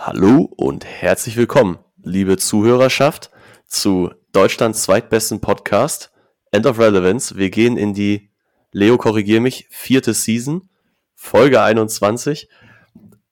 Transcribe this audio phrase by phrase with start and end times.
[0.00, 3.32] Hallo und herzlich willkommen, liebe Zuhörerschaft,
[3.66, 6.12] zu Deutschlands zweitbesten Podcast,
[6.52, 7.36] End of Relevance.
[7.36, 8.30] Wir gehen in die,
[8.70, 10.70] Leo, korrigier mich, vierte Season,
[11.16, 12.48] Folge 21.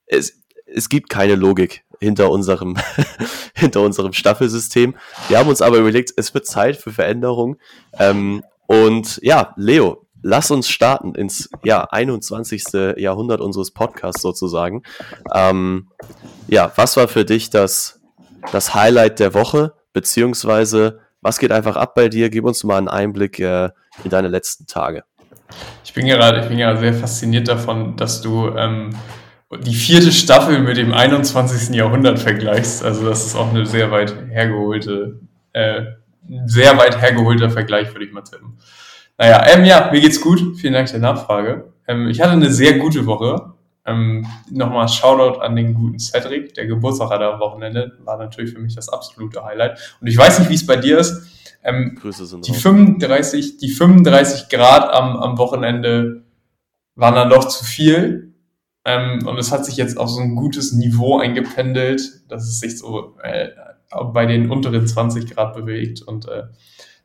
[0.07, 2.77] Es, es gibt keine Logik hinter unserem,
[3.55, 4.97] hinter unserem Staffelsystem.
[5.29, 7.59] Wir haben uns aber überlegt, es wird Zeit für Veränderung.
[7.93, 12.97] Ähm, und ja, Leo, lass uns starten ins ja, 21.
[12.97, 14.83] Jahrhundert unseres Podcasts sozusagen.
[15.33, 15.89] Ähm,
[16.49, 18.01] ja, was war für dich das,
[18.51, 22.29] das Highlight der Woche, beziehungsweise was geht einfach ab bei dir?
[22.29, 23.71] Gib uns mal einen Einblick äh,
[24.03, 25.05] in deine letzten Tage.
[25.85, 28.91] Ich bin gerade, ich bin gerade sehr fasziniert davon, dass du ähm,
[29.61, 31.75] die vierte Staffel mit dem 21.
[31.75, 32.85] Jahrhundert vergleichst.
[32.85, 35.21] Also das ist auch eine sehr weit hergeholte,
[35.53, 35.85] äh,
[36.47, 38.59] sehr weit hergeholter Vergleich, würde ich mal tippen.
[39.19, 40.59] Naja, ähm, ja, mir geht's gut.
[40.59, 41.73] Vielen Dank der Nachfrage.
[41.89, 43.55] Ähm, ich hatte eine sehr gute Woche.
[43.87, 46.55] Ähm, Nochmal Shoutout an den guten Cedric.
[46.55, 47.97] Der Geburtstag hatte am Wochenende.
[48.05, 49.97] War natürlich für mich das absolute Highlight.
[50.01, 51.23] Und ich weiß nicht, wie es bei dir ist.
[51.63, 56.23] Ähm, Grüße sind die 35, die 35 Grad am, am Wochenende
[56.95, 58.35] waren dann doch zu viel.
[58.85, 62.79] Ähm, und es hat sich jetzt auf so ein gutes Niveau eingependelt, dass es sich
[62.79, 63.49] so äh,
[64.13, 66.03] bei den unteren 20 Grad bewegt.
[66.03, 66.45] Und äh,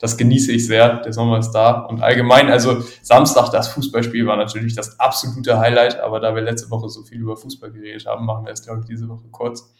[0.01, 0.95] das genieße ich sehr.
[1.01, 1.81] Der Sommer ist da.
[1.81, 5.99] Und allgemein, also Samstag, das Fußballspiel war natürlich das absolute Highlight.
[5.99, 8.79] Aber da wir letzte Woche so viel über Fußball geredet haben, machen wir es, glaube
[8.79, 9.71] ich, diese Woche kurz.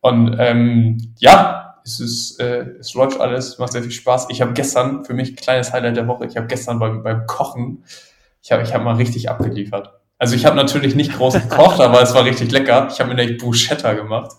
[0.00, 4.28] Und ähm, ja, es, ist, äh, es läuft alles, macht sehr viel Spaß.
[4.30, 7.84] Ich habe gestern, für mich kleines Highlight der Woche, ich habe gestern beim, beim Kochen,
[8.42, 9.92] ich habe ich hab mal richtig abgeliefert.
[10.16, 12.88] Also ich habe natürlich nicht groß gekocht, aber es war richtig lecker.
[12.90, 14.32] Ich habe mir nämlich Bruschetta gemacht.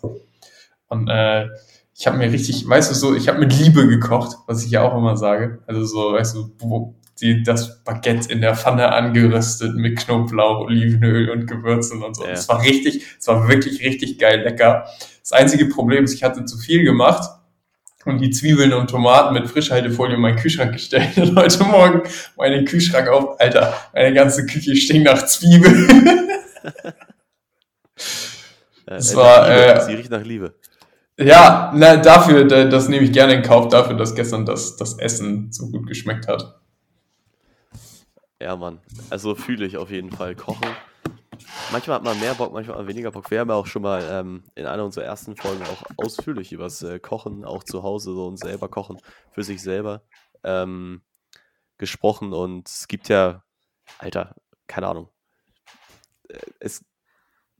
[0.88, 1.50] Und äh,
[1.96, 4.82] ich habe mir richtig, weißt du, so, ich habe mit Liebe gekocht, was ich ja
[4.82, 5.60] auch immer sage.
[5.68, 11.46] Also so, weißt du, die, das Baguette in der Pfanne angeröstet mit Knoblauch, Olivenöl und
[11.46, 12.26] Gewürzen und so.
[12.26, 12.32] Ja.
[12.32, 14.86] Es war richtig, es war wirklich richtig geil lecker.
[15.22, 17.30] Das einzige Problem ist, ich hatte zu viel gemacht
[18.06, 21.18] und die Zwiebeln und Tomaten mit Frischhaltefolie in meinen Kühlschrank gestellt.
[21.18, 22.02] Und heute Morgen
[22.36, 26.30] meinen Kühlschrank auf, Alter, meine ganze Küche stinkt nach Zwiebeln.
[28.86, 30.54] das war, äh, sie riecht nach Liebe.
[31.24, 35.52] Ja, na, dafür, das nehme ich gerne in Kauf, dafür, dass gestern das, das Essen
[35.54, 36.60] so gut geschmeckt hat.
[38.42, 38.82] Ja, Mann.
[39.10, 40.36] Also fühle ich auf jeden Fall.
[40.36, 40.68] Kochen.
[41.72, 43.32] Manchmal hat man mehr Bock, manchmal hat man weniger Bock.
[43.32, 46.66] Wir haben ja auch schon mal ähm, in einer unserer ersten Folgen auch ausführlich über
[46.66, 48.98] das äh, Kochen, auch zu Hause so und selber kochen
[49.32, 50.04] für sich selber
[50.44, 51.04] ähm,
[51.78, 52.34] gesprochen.
[52.34, 53.44] Und es gibt ja,
[53.98, 54.36] Alter,
[54.68, 55.10] keine Ahnung.
[56.28, 56.84] Äh, es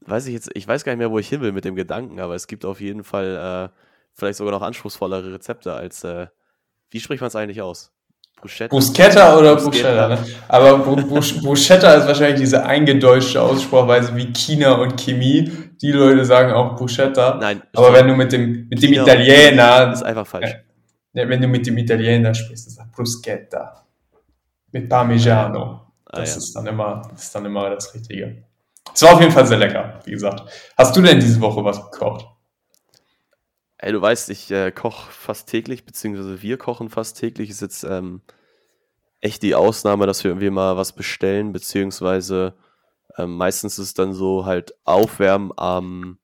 [0.06, 2.20] weiß ich jetzt, ich weiß gar nicht mehr, wo ich hin will mit dem Gedanken,
[2.20, 3.78] aber es gibt auf jeden Fall äh,
[4.12, 6.26] vielleicht sogar noch anspruchsvollere Rezepte als, äh,
[6.90, 7.94] wie spricht man es eigentlich aus?
[8.40, 8.74] Bruschetta?
[8.74, 10.18] Bruschetta oder Bruschetta, ne?
[10.48, 15.50] Aber Bruschetta ist wahrscheinlich diese eingedeutschte Aussprachweise wie China und Chemie.
[15.80, 17.38] Die Leute sagen auch Bruschetta.
[17.40, 17.62] Nein.
[17.74, 19.86] Aber wenn du mit dem, mit dem Italiener.
[19.86, 20.54] Das ist einfach falsch.
[21.14, 23.86] Ja, wenn du mit dem Italiener sprichst, ist das Bruschetta.
[24.72, 25.80] Mit Parmigiano.
[26.04, 26.36] Ah, das, ja.
[26.38, 28.44] ist dann immer, das ist dann immer das Richtige.
[28.92, 30.42] Es war auf jeden Fall sehr lecker, wie gesagt.
[30.76, 32.26] Hast du denn diese Woche was gekocht?
[33.78, 37.50] Ey, du weißt, ich äh, koche fast täglich, beziehungsweise wir kochen fast täglich.
[37.50, 38.22] Ist jetzt ähm,
[39.20, 42.54] echt die Ausnahme, dass wir irgendwie mal was bestellen, beziehungsweise
[43.16, 46.18] ähm, meistens ist es dann so halt Aufwärmen am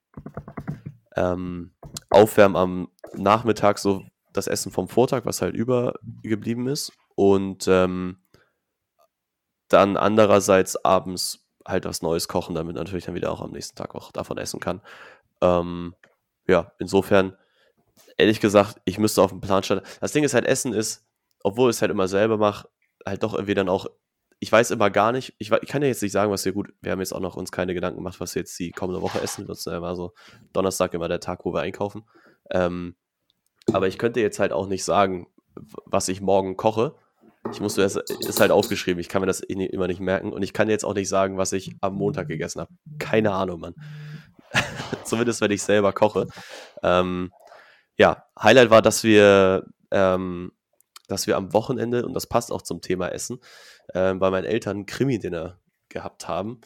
[1.16, 1.72] ähm,
[2.10, 6.92] Aufwärmen am Nachmittag, so das Essen vom Vortag, was halt übergeblieben ist.
[7.14, 8.18] Und ähm,
[9.68, 13.94] dann andererseits abends halt was Neues kochen, damit natürlich dann wieder auch am nächsten Tag
[13.94, 14.80] auch davon essen kann.
[15.40, 15.94] Ähm,
[16.46, 17.36] ja, insofern,
[18.16, 19.86] ehrlich gesagt, ich müsste auf dem Plan starten.
[20.00, 21.06] Das Ding ist halt, Essen ist,
[21.42, 22.68] obwohl ich es halt immer selber mache,
[23.06, 23.86] halt doch irgendwie dann auch,
[24.38, 26.72] ich weiß immer gar nicht, ich, ich, kann ja jetzt nicht sagen, was wir gut,
[26.80, 29.20] wir haben jetzt auch noch uns keine Gedanken gemacht, was wir jetzt die kommende Woche
[29.20, 29.46] essen.
[29.46, 30.14] Das ist ja immer so
[30.52, 32.04] Donnerstag immer der Tag, wo wir einkaufen.
[32.50, 32.96] Ähm,
[33.72, 35.28] aber ich könnte jetzt halt auch nicht sagen,
[35.84, 36.94] was ich morgen koche,
[37.50, 40.42] ich musste das ist halt aufgeschrieben, ich kann mir das eh immer nicht merken und
[40.42, 42.72] ich kann jetzt auch nicht sagen, was ich am Montag gegessen habe.
[42.98, 43.74] Keine Ahnung, Mann.
[45.04, 46.26] Zumindest wenn ich selber koche.
[46.82, 47.32] Ähm,
[47.96, 50.52] ja, Highlight war, dass wir, ähm,
[51.08, 53.38] dass wir am Wochenende, und das passt auch zum Thema Essen,
[53.88, 56.60] äh, bei meinen Eltern Krimi-Dinner gehabt haben.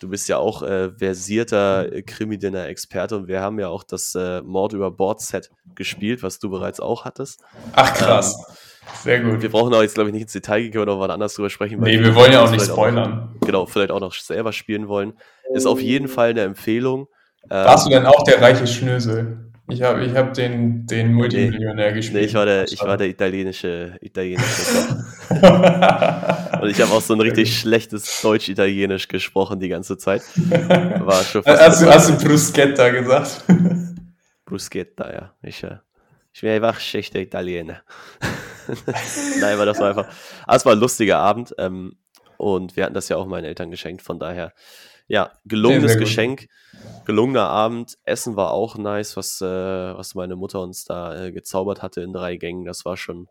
[0.00, 4.72] Du bist ja auch äh, versierter Krimi-Dinner-Experte und wir haben ja auch das äh, Mord
[4.72, 7.42] über Bord-Set gespielt, was du bereits auch hattest.
[7.72, 8.34] Ach krass.
[8.36, 8.56] Ähm,
[9.02, 9.42] sehr gut.
[9.42, 11.34] Wir brauchen auch jetzt, glaube ich, nicht ins Detail gehen, können wir noch mal anders
[11.34, 11.80] drüber sprechen.
[11.80, 13.30] Nee, wir wollen ja auch nicht spoilern.
[13.40, 15.14] Auch, genau, vielleicht auch noch selber spielen wollen.
[15.52, 17.08] Ist auf jeden Fall eine Empfehlung.
[17.48, 19.50] Warst ähm, du denn auch der reiche Schnösel?
[19.68, 22.20] Ich habe ich hab den, den Multimillionär nee, gespielt.
[22.20, 24.62] Nee, ich war der, ich war der italienische, italienische
[26.60, 30.22] Und ich habe auch so ein richtig schlechtes Deutsch-Italienisch gesprochen die ganze Zeit.
[30.36, 33.44] War schon fast hast, du, hast du Bruschetta gesagt?
[34.44, 35.34] Bruschetta, ja.
[35.42, 35.78] Ich, äh,
[36.32, 37.82] ich bin einfach schlechter Italiener.
[39.40, 40.08] Nein, aber das war einfach.
[40.46, 41.54] Aber es war ein lustiger Abend.
[41.58, 41.96] Ähm,
[42.36, 44.02] und wir hatten das ja auch meinen Eltern geschenkt.
[44.02, 44.52] Von daher,
[45.06, 46.48] ja, gelungenes sehr, sehr Geschenk,
[47.04, 47.96] gelungener Abend.
[48.04, 52.12] Essen war auch nice, was, äh, was meine Mutter uns da äh, gezaubert hatte in
[52.12, 52.64] drei Gängen.
[52.64, 53.28] Das war schon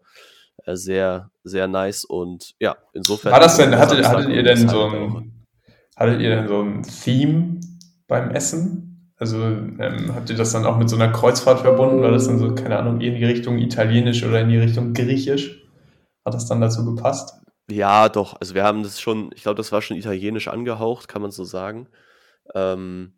[0.66, 2.06] äh, sehr, sehr nice.
[2.06, 3.32] Und ja, insofern.
[3.32, 5.46] War das denn, hattet, hattet ihr denn so ein,
[5.96, 7.60] hattet ihr denn so ein Theme
[8.08, 8.93] beim Essen?
[9.24, 12.02] Also ähm, habt ihr das dann auch mit so einer Kreuzfahrt verbunden?
[12.02, 15.66] War das dann so, keine Ahnung, in die Richtung Italienisch oder in die Richtung Griechisch?
[16.25, 17.42] Hat das dann dazu gepasst?
[17.72, 18.36] Ja, doch.
[18.42, 21.46] Also wir haben das schon, ich glaube, das war schon italienisch angehaucht, kann man so
[21.46, 21.88] sagen.
[22.54, 23.14] Ähm,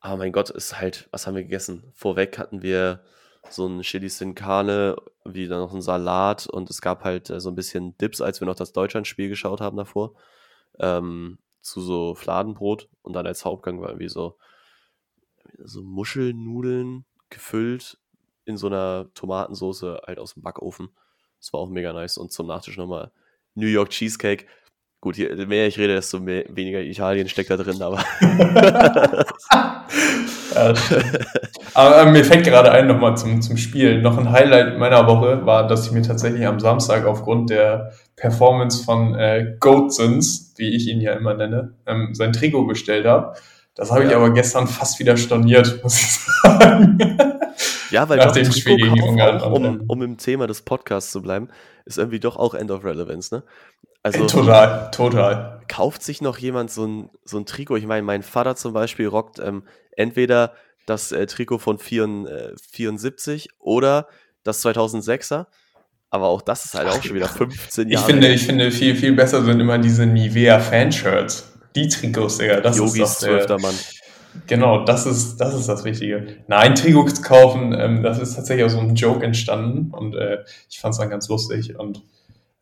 [0.00, 1.92] aber mein Gott, ist halt, was haben wir gegessen?
[1.94, 3.00] Vorweg hatten wir
[3.50, 4.96] so ein Chili Sin Carne,
[5.26, 8.40] wie dann noch ein Salat und es gab halt äh, so ein bisschen Dips, als
[8.40, 10.14] wir noch das Deutschlandspiel geschaut haben davor,
[10.78, 14.38] ähm, zu so Fladenbrot und dann als Hauptgang war irgendwie so,
[15.58, 17.98] so Muschelnudeln gefüllt
[18.44, 20.88] in so einer Tomatensoße halt aus dem Backofen.
[21.38, 22.18] Das war auch mega nice.
[22.18, 23.10] Und zum Nachtisch nochmal
[23.54, 24.46] New York Cheesecake.
[25.00, 28.04] Gut, je mehr ich rede, desto mehr, weniger Italien steckt da drin, aber.
[30.54, 30.74] ja,
[31.72, 34.02] aber äh, mir fällt gerade ein, nochmal zum, zum Spiel.
[34.02, 38.84] Noch ein Highlight meiner Woche war, dass ich mir tatsächlich am Samstag aufgrund der Performance
[38.84, 43.34] von äh, Goatsons, wie ich ihn ja immer nenne, ähm, sein Trikot bestellt habe.
[43.74, 46.98] Das habe ich aber gestern fast wieder storniert, muss ich sagen.
[47.90, 49.40] Ja, weil Nach dem Spiel gegen Ungarn.
[49.40, 51.48] Auch, um, um im Thema des Podcasts zu bleiben,
[51.84, 53.42] ist irgendwie doch auch End of Relevance, ne?
[54.02, 55.60] Also, total, total.
[55.68, 57.76] Kauft sich noch jemand so ein, so ein Trikot?
[57.76, 60.54] Ich meine, mein Vater zum Beispiel rockt ähm, entweder
[60.86, 64.08] das äh, Trikot von 74 äh, oder
[64.42, 65.46] das 2006er.
[66.08, 68.02] Aber auch das ist halt auch schon wieder 15 Jahre.
[68.02, 71.49] Ich finde, ich finde viel, viel besser sind immer diese Nivea Fanshirts.
[71.74, 72.60] Die Trikots, Digga.
[72.60, 73.74] Das Yogis ist doch der, Mann.
[74.46, 76.36] Genau, das ist, das ist das Wichtige.
[76.46, 80.38] Nein, Trikots kaufen, ähm, das ist tatsächlich aus so einem Joke entstanden und äh,
[80.68, 82.02] ich fand es dann ganz lustig und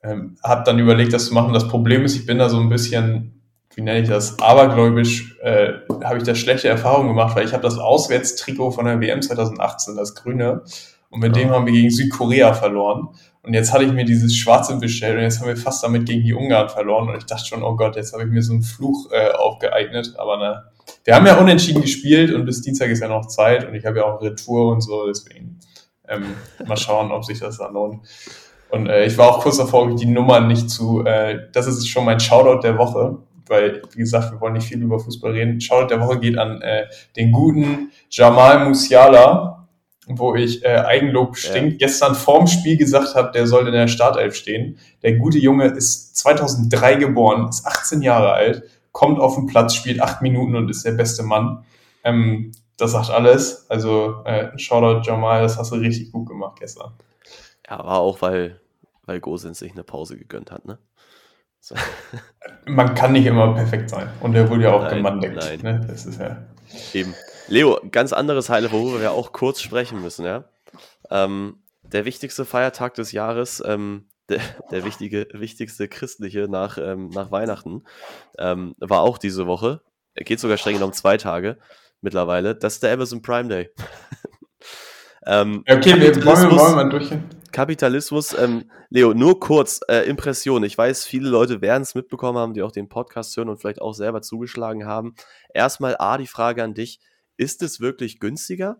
[0.02, 1.52] ähm, habe dann überlegt, das zu machen.
[1.52, 3.42] Das Problem ist, ich bin da so ein bisschen,
[3.74, 5.74] wie nenne ich das, abergläubisch, äh,
[6.04, 9.96] habe ich da schlechte Erfahrungen gemacht, weil ich habe das Auswärtstrikot von der WM 2018,
[9.96, 10.62] das grüne,
[11.10, 11.42] und mit ja.
[11.42, 13.08] dem haben wir gegen Südkorea verloren.
[13.48, 16.22] Und jetzt hatte ich mir dieses Schwarze bestellt und jetzt haben wir fast damit gegen
[16.22, 17.08] die Ungarn verloren.
[17.08, 20.12] Und ich dachte schon, oh Gott, jetzt habe ich mir so einen Fluch äh, aufgeeignet.
[20.18, 20.64] Aber ne,
[21.04, 24.00] wir haben ja unentschieden gespielt und bis Dienstag ist ja noch Zeit und ich habe
[24.00, 25.58] ja auch Retour und so, deswegen
[26.06, 26.24] ähm,
[26.66, 28.06] mal schauen, ob sich das dann lohnt.
[28.68, 32.04] Und äh, ich war auch kurz davor, die Nummer nicht zu, äh, das ist schon
[32.04, 33.16] mein Shoutout der Woche,
[33.46, 35.58] weil, wie gesagt, wir wollen nicht viel über Fußball reden.
[35.58, 36.84] Shoutout der Woche geht an äh,
[37.16, 39.57] den guten Jamal Musiala,
[40.08, 41.86] wo ich äh, Eigenlob stinkt, ja.
[41.86, 44.78] gestern vorm Spiel gesagt habe, der soll in der Startelf stehen.
[45.02, 48.62] Der gute Junge ist 2003 geboren, ist 18 Jahre alt,
[48.92, 51.64] kommt auf den Platz, spielt acht Minuten und ist der beste Mann.
[52.04, 53.66] Ähm, das sagt alles.
[53.68, 56.92] Also äh, Shoutout Jamal, das hast du richtig gut gemacht gestern.
[57.68, 58.60] Ja, war auch, weil,
[59.04, 60.78] weil Gosens sich eine Pause gegönnt hat, ne?
[61.60, 61.74] So.
[62.66, 64.08] Man kann nicht immer perfekt sein.
[64.20, 65.22] Und der wurde ja auch gemannt.
[65.22, 65.84] Ne?
[65.88, 66.36] Das ist ja.
[66.94, 67.14] Eben.
[67.48, 70.44] Leo, ganz anderes Highlight, worüber wir auch kurz sprechen müssen, ja.
[71.10, 74.40] Ähm, der wichtigste Feiertag des Jahres, ähm, der,
[74.70, 77.84] der wichtige, wichtigste christliche nach, ähm, nach Weihnachten,
[78.38, 79.80] ähm, war auch diese Woche.
[80.14, 81.58] Er geht sogar streng genommen zwei Tage
[82.02, 82.54] mittlerweile.
[82.54, 83.70] Das ist der Amazon Prime Day.
[85.26, 87.10] ähm, okay, wir wollen, wollen mal durch.
[87.50, 90.62] Kapitalismus, ähm, Leo, nur kurz äh, Impression.
[90.64, 93.80] Ich weiß, viele Leute werden es mitbekommen haben, die auch den Podcast hören und vielleicht
[93.80, 95.14] auch selber zugeschlagen haben.
[95.54, 97.00] Erstmal A, die Frage an dich
[97.38, 98.76] ist es wirklich günstiger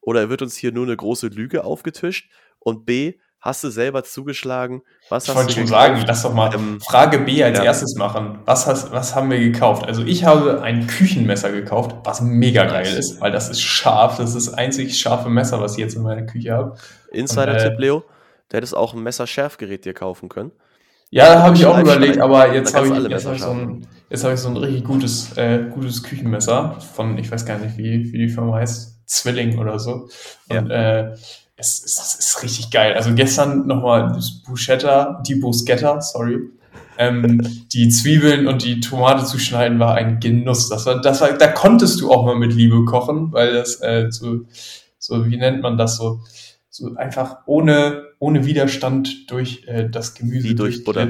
[0.00, 2.30] oder wird uns hier nur eine große Lüge aufgetischt?
[2.60, 4.82] Und B, hast du selber zugeschlagen?
[5.10, 7.64] Was ich wollte schon sagen, lass doch mal ähm, Frage B als ja.
[7.64, 8.38] erstes machen.
[8.44, 9.84] Was, hast, was haben wir gekauft?
[9.84, 14.16] Also ich habe ein Küchenmesser gekauft, was mega geil ist, weil das ist scharf.
[14.16, 16.76] Das ist das einzig scharfe Messer, was ich jetzt in meiner Küche habe.
[17.12, 18.04] Insider-Tipp, äh, Leo,
[18.48, 20.52] du hättest auch ein Messerschärfgerät dir kaufen können.
[21.10, 24.24] Ja, habe ich auch überlegt, aber jetzt habe ich, jetzt hab ich, so ein, jetzt
[24.24, 28.12] hab ich so ein richtig gutes, äh, gutes Küchenmesser von, ich weiß gar nicht, wie,
[28.12, 30.08] wie die Firma heißt, Zwilling oder so.
[30.48, 31.00] Und ja.
[31.00, 31.12] äh,
[31.56, 32.94] es, es, es ist richtig geil.
[32.94, 36.38] Also gestern nochmal das Bruschetta, die Bruschetta, sorry.
[36.98, 37.40] Ähm,
[37.72, 40.68] die Zwiebeln und die Tomate zu schneiden war ein Genuss.
[40.68, 44.08] Das war, das war, da konntest du auch mal mit Liebe kochen, weil das äh,
[44.10, 44.40] so,
[44.98, 46.20] so, wie nennt man das so,
[46.68, 51.08] so einfach ohne ohne Widerstand durch äh, das Gemüse Wie durch Butter.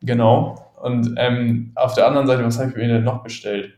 [0.00, 0.63] Genau.
[0.84, 3.72] Und ähm, auf der anderen Seite, was habe ich mir denn noch bestellt?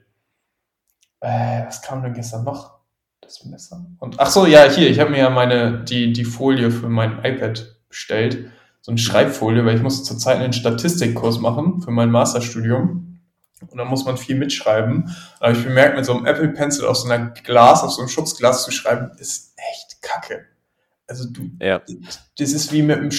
[1.21, 2.81] Äh, was kam denn gestern noch?
[3.21, 3.87] Das Messer.
[4.01, 7.25] Und ach so, ja, hier, ich habe mir ja meine die die Folie für mein
[7.25, 8.51] iPad bestellt.
[8.81, 13.21] so eine Schreibfolie, weil ich musste zurzeit einen Statistikkurs machen für mein Masterstudium.
[13.61, 15.15] Und da muss man viel mitschreiben.
[15.39, 18.09] Aber ich bemerkt, mit so einem Apple Pencil auf so einer Glas, auf so einem
[18.09, 20.45] Schutzglas zu schreiben, ist echt kacke.
[21.07, 21.81] Also du, ja.
[22.37, 23.11] das ist wie mit einem,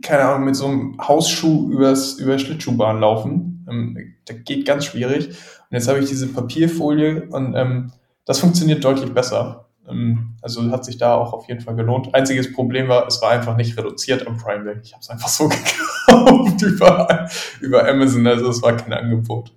[0.00, 3.66] keine Ahnung, mit so einem Hausschuh übers, über Schlittschuhbahn laufen.
[3.68, 5.28] Ähm, das geht ganz schwierig.
[5.28, 5.36] Und
[5.70, 7.92] jetzt habe ich diese Papierfolie und ähm,
[8.24, 9.66] das funktioniert deutlich besser.
[9.88, 12.14] Ähm, also hat sich da auch auf jeden Fall gelohnt.
[12.14, 14.80] Einziges Problem war, es war einfach nicht reduziert am Prime Day.
[14.82, 15.48] Ich habe es einfach so
[16.08, 17.28] gekauft über,
[17.60, 19.52] über Amazon, also es war kein Angebot.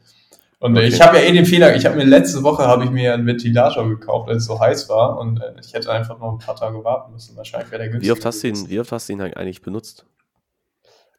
[0.60, 0.88] Und okay.
[0.88, 3.28] ich habe ja eh den Fehler, ich habe mir letzte Woche habe ich mir einen
[3.28, 6.56] Ventilator gekauft, als es so heiß war und äh, ich hätte einfach noch ein paar
[6.56, 7.36] Tage warten müssen.
[7.36, 8.08] Wahrscheinlich wäre der günstig.
[8.08, 10.06] Wie oft hast du ihn, wie oft hast du ihn eigentlich benutzt?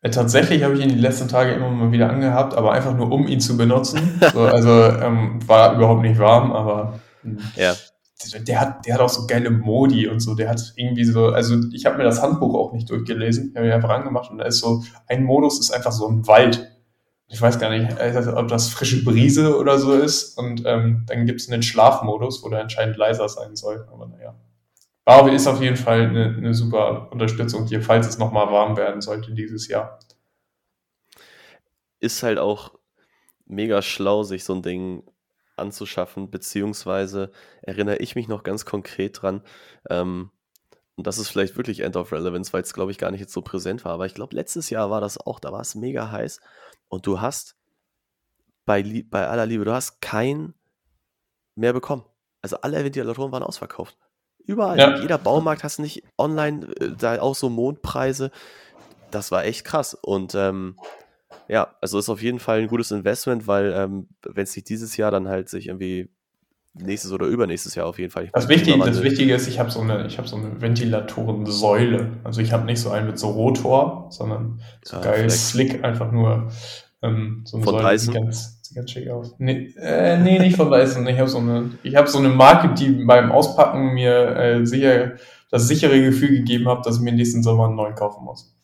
[0.06, 3.10] Äh, tatsächlich habe ich ihn die letzten Tage immer mal wieder angehabt, aber einfach nur
[3.10, 4.20] um ihn zu benutzen.
[4.32, 7.00] so, also ähm, war überhaupt nicht warm, aber
[7.56, 7.74] ja.
[8.46, 10.34] Der hat, der hat auch so geile Modi und so.
[10.34, 13.66] Der hat irgendwie so, also ich habe mir das Handbuch auch nicht durchgelesen, ich habe
[13.66, 16.66] ihn einfach angemacht und da ist so, ein Modus ist einfach so ein Wald
[17.28, 20.38] ich weiß gar nicht, äh, ob das frische Brise oder so ist.
[20.38, 23.86] Und ähm, dann gibt es einen Schlafmodus, wo der anscheinend leiser sein soll.
[23.92, 24.34] Aber naja.
[25.06, 29.00] Aber ist auf jeden Fall eine, eine super Unterstützung hier, falls es nochmal warm werden
[29.00, 29.98] sollte dieses Jahr.
[31.98, 32.74] Ist halt auch
[33.46, 35.04] mega schlau, sich so ein Ding
[35.56, 37.30] anzuschaffen, beziehungsweise
[37.62, 39.42] erinnere ich mich noch ganz konkret dran,
[39.88, 40.30] ähm,
[40.96, 43.34] und das ist vielleicht wirklich End of Relevance, weil es, glaube ich, gar nicht jetzt
[43.34, 43.92] so präsent war.
[43.92, 46.40] Aber ich glaube, letztes Jahr war das auch, da war es mega heiß.
[46.88, 47.56] Und du hast
[48.64, 50.54] bei, bei aller Liebe, du hast kein
[51.54, 52.04] mehr bekommen.
[52.40, 53.98] Also alle Ventilatoren waren ausverkauft.
[54.46, 54.78] Überall.
[54.78, 54.98] Ja.
[55.00, 58.30] Jeder Baumarkt hast nicht online, äh, da auch so Mondpreise.
[59.10, 59.94] Das war echt krass.
[59.94, 60.78] Und ähm,
[61.48, 64.96] ja, also ist auf jeden Fall ein gutes Investment, weil ähm, wenn es sich dieses
[64.96, 66.08] Jahr dann halt sich irgendwie
[66.74, 68.30] nächstes oder übernächstes Jahr auf jeden Fall.
[68.32, 72.18] Das, Wichtige, das Wichtige ist, ich habe so eine, ich so eine Ventilatorensäule.
[72.24, 76.12] Also ich habe nicht so einen mit so Rotor, sondern so ja, geil slick, einfach
[76.12, 76.48] nur
[77.06, 77.98] ähm, so von Dyson?
[77.98, 79.34] Sieht ganz, sieht ganz schick aus.
[79.38, 81.06] Nee, äh, nee nicht von Dyson.
[81.06, 85.12] Ich habe so eine, ich habe so eine Marke, die beim Auspacken mir äh, sicher
[85.50, 88.54] das sichere Gefühl gegeben hat, dass ich mir nächsten Sommer einen neuen kaufen muss.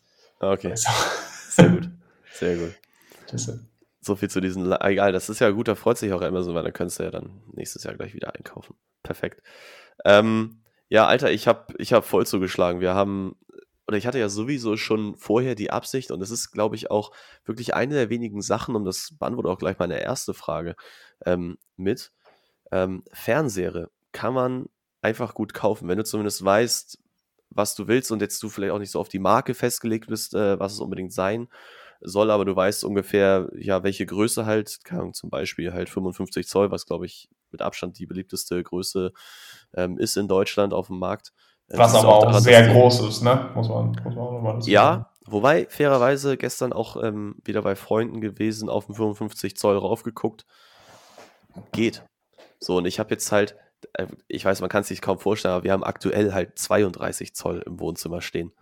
[0.41, 0.71] Okay.
[0.71, 0.89] Also.
[1.51, 1.91] Sehr gut.
[2.33, 2.75] Sehr gut.
[3.33, 3.51] Ist,
[4.03, 6.65] so viel zu diesen, egal, das ist ja gut, da freut sich auch Amazon, weil
[6.65, 8.75] dann könntest du ja dann nächstes Jahr gleich wieder einkaufen.
[9.03, 9.43] Perfekt.
[10.05, 12.81] Ähm, ja, Alter, ich habe ich hab voll zugeschlagen.
[12.81, 13.37] Wir haben,
[13.93, 17.13] oder ich hatte ja sowieso schon vorher die Absicht, und das ist, glaube ich, auch
[17.45, 20.77] wirklich eine der wenigen Sachen, um das beantwortet auch gleich meine erste Frage
[21.27, 22.11] ähm, mit.
[22.71, 24.71] Ähm, Fernseher kann man
[25.03, 26.99] einfach gut kaufen, wenn du zumindest weißt,
[27.51, 30.35] was du willst und jetzt du vielleicht auch nicht so auf die Marke festgelegt bist,
[30.35, 31.49] äh, was es unbedingt sein
[32.01, 34.79] soll, aber du weißt ungefähr, ja, welche Größe halt,
[35.13, 39.13] zum Beispiel halt 55 Zoll, was glaube ich mit Abstand die beliebteste Größe
[39.75, 41.35] ähm, ist in Deutschland auf dem Markt.
[41.73, 43.50] Was aber auch, daran, sehr groß ist, ne?
[43.55, 48.21] Muss man, muss man auch nochmal Ja, wobei fairerweise gestern auch ähm, wieder bei Freunden
[48.21, 50.45] gewesen, auf dem 55 Zoll raufgeguckt.
[51.73, 52.02] Geht.
[52.59, 53.57] So, und ich habe jetzt halt,
[53.95, 57.35] äh, ich weiß, man kann es sich kaum vorstellen, aber wir haben aktuell halt 32
[57.35, 58.52] Zoll im Wohnzimmer stehen.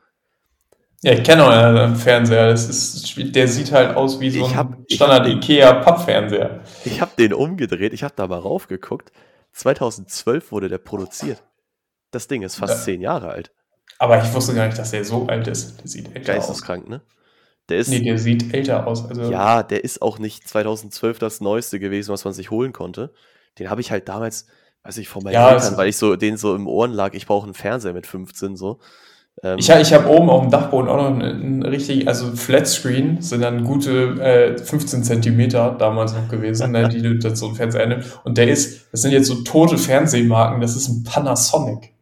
[1.02, 2.48] Ja, ich kenne euren Fernseher.
[2.48, 6.60] Das ist, der sieht halt aus wie so ein hab, Standard Ikea Pappfernseher.
[6.84, 9.10] Ich habe den umgedreht, ich habe da mal raufgeguckt.
[9.52, 11.42] 2012 wurde der produziert.
[12.10, 12.80] Das Ding ist fast ja.
[12.80, 13.52] zehn Jahre alt.
[13.98, 15.80] Aber ich wusste gar nicht, dass der so alt ist.
[15.80, 16.90] Der sieht älter Geisteskrank, aus.
[16.90, 17.00] ne?
[17.68, 19.08] Der ist, nee, der sieht älter aus.
[19.08, 23.12] Also ja, der ist auch nicht 2012 das Neueste gewesen, was man sich holen konnte.
[23.58, 24.46] Den habe ich halt damals,
[24.82, 27.26] weiß ich, von meinen ja, Eltern, weil ich so den so im Ohren lag, ich
[27.26, 28.80] brauche einen Fernseher mit 15 so.
[29.42, 33.42] Ähm, ich ich habe oben auf dem Dachboden auch noch einen, richtig, also Flatscreen sind
[33.42, 37.86] dann gute äh, 15 Zentimeter damals noch gewesen, ne, die du dann so ein Fernseher
[37.86, 38.18] nimmst.
[38.24, 41.92] Und der ist, das sind jetzt so tote Fernsehmarken, das ist ein Panasonic.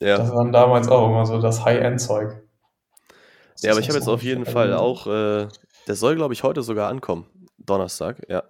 [0.00, 0.18] Ja.
[0.18, 2.42] Das waren damals auch immer so das High-End-Zeug.
[3.60, 5.48] Ja, aber ich habe jetzt auf jeden Fall auch, äh,
[5.88, 7.26] der soll, glaube ich, heute sogar ankommen.
[7.58, 8.44] Donnerstag, ja.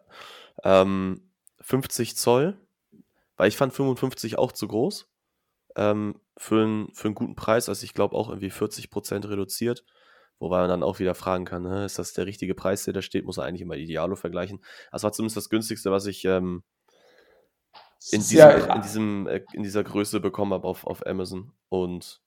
[0.62, 1.22] Ähm,
[1.62, 2.58] 50 Zoll,
[3.36, 5.08] weil ich fand 55 auch zu groß
[5.76, 9.84] ähm, für, einen, für einen guten Preis, also ich glaube auch irgendwie 40% reduziert,
[10.38, 13.02] wobei man dann auch wieder fragen kann, ne, ist das der richtige Preis, der da
[13.02, 14.60] steht, muss er eigentlich immer Idealo vergleichen.
[14.92, 16.62] Das war zumindest das günstigste, was ich ähm,
[18.10, 21.52] in, diesem, ja, in, diesem, in dieser Größe bekommen habe auf, auf Amazon.
[21.68, 22.20] Und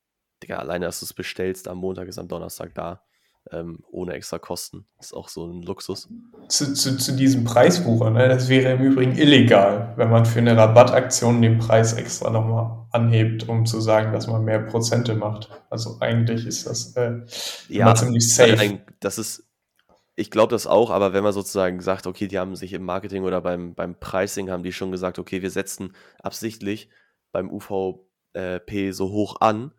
[0.44, 3.04] Digga, alleine, dass du es bestellst, am Montag ist am Donnerstag da
[3.52, 4.86] ähm, ohne extra Kosten.
[5.00, 6.08] Ist auch so ein Luxus.
[6.48, 8.28] Zu, zu, zu diesem Preisbucher, ne?
[8.28, 13.48] das wäre im Übrigen illegal, wenn man für eine Rabattaktion den Preis extra nochmal anhebt,
[13.50, 15.50] um zu sagen, dass man mehr Prozente macht.
[15.70, 17.22] Also eigentlich ist das äh,
[17.70, 18.80] ja, ziemlich safe.
[19.00, 19.44] Das ist,
[20.22, 23.24] ich glaube das auch, aber wenn man sozusagen sagt, okay, die haben sich im Marketing
[23.24, 26.90] oder beim, beim Pricing haben die schon gesagt, okay, wir setzen absichtlich
[27.32, 29.74] beim UVP so hoch an,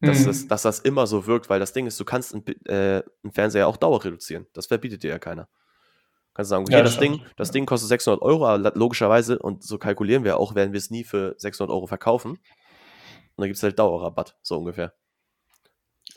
[0.00, 0.26] dass, mhm.
[0.26, 3.32] das, dass das immer so wirkt, weil das Ding ist, du kannst einen, äh, einen
[3.32, 4.46] Fernseher auch Dauer reduzieren.
[4.54, 5.44] Das verbietet dir ja keiner.
[5.44, 9.38] Du kannst sagen, okay, ja, das, das Ding, das Ding kostet 600 Euro, aber logischerweise,
[9.38, 12.32] und so kalkulieren wir auch, werden wir es nie für 600 Euro verkaufen.
[12.32, 12.38] Und
[13.36, 14.94] dann gibt es halt Dauerrabatt, so ungefähr.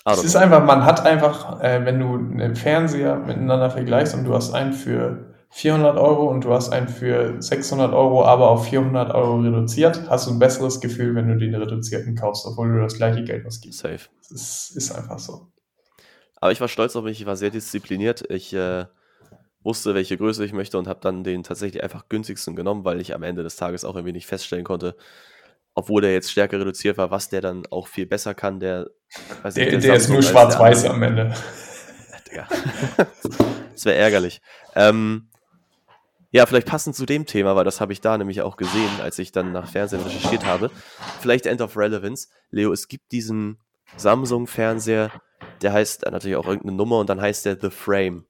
[0.05, 4.33] Es ist einfach, man hat einfach, äh, wenn du einen Fernseher miteinander vergleichst und du
[4.33, 9.13] hast einen für 400 Euro und du hast einen für 600 Euro, aber auf 400
[9.13, 12.95] Euro reduziert, hast du ein besseres Gefühl, wenn du den reduzierten kaufst, obwohl du das
[12.95, 13.79] gleiche Geld ausgibst.
[13.79, 13.99] Safe.
[14.17, 15.51] Das ist, ist einfach so.
[16.41, 18.29] Aber ich war stolz auf mich, ich war sehr diszipliniert.
[18.29, 18.85] Ich äh,
[19.63, 23.13] wusste, welche Größe ich möchte und habe dann den tatsächlich einfach günstigsten genommen, weil ich
[23.13, 24.95] am Ende des Tages auch irgendwie nicht feststellen konnte,
[25.75, 28.59] obwohl der jetzt stärker reduziert war, was der dann auch viel besser kann.
[28.59, 28.87] Der,
[29.43, 31.33] der, der, der ist nur schwarz-weiß am Ende.
[32.35, 32.47] Ja.
[33.73, 34.41] das wäre ärgerlich.
[34.75, 35.27] Ähm,
[36.31, 39.19] ja, vielleicht passend zu dem Thema, weil das habe ich da nämlich auch gesehen, als
[39.19, 40.71] ich dann nach Fernsehen recherchiert habe.
[41.21, 42.29] Vielleicht End of Relevance.
[42.49, 43.59] Leo, es gibt diesen
[43.97, 45.11] Samsung-Fernseher,
[45.61, 48.25] der heißt natürlich auch irgendeine Nummer und dann heißt der The Frame.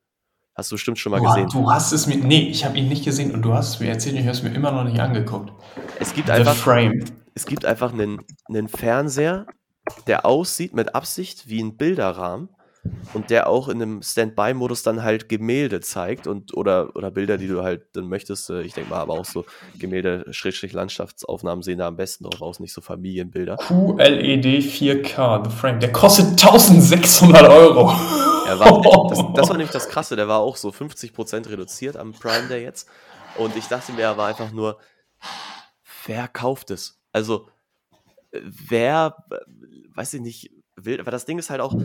[0.53, 1.49] Hast du bestimmt schon mal Boah, gesehen.
[1.49, 2.17] Du hast es mir.
[2.17, 4.43] Nee, ich habe ihn nicht gesehen und du hast es mir erzählt, ich habe es
[4.43, 5.53] mir immer noch nicht angeguckt.
[5.97, 6.55] Es gibt The einfach.
[6.55, 7.05] Frame.
[7.35, 9.47] Es gibt einfach einen, einen Fernseher,
[10.07, 12.49] der aussieht mit Absicht wie ein Bilderrahmen
[13.13, 17.47] und der auch in einem Standby-Modus dann halt Gemälde zeigt und oder, oder Bilder, die
[17.47, 18.49] du halt dann möchtest.
[18.49, 19.45] Äh, ich denke mal, aber auch so
[19.79, 23.57] Gemälde, Schrägstrich Landschaftsaufnahmen sehen da am besten drauf aus, nicht so Familienbilder.
[23.57, 27.93] QLED 4K, The Frame, der kostet 1600 Euro.
[28.45, 32.11] Ja, war, das, das, war nämlich das Krasse, der war auch so 50% reduziert am
[32.11, 32.89] Prime Day jetzt.
[33.37, 34.77] Und ich dachte mir, er war einfach nur,
[36.05, 37.02] wer kauft es?
[37.13, 37.47] Also,
[38.31, 39.15] wer,
[39.95, 41.75] weiß ich nicht, will, aber das Ding ist halt auch,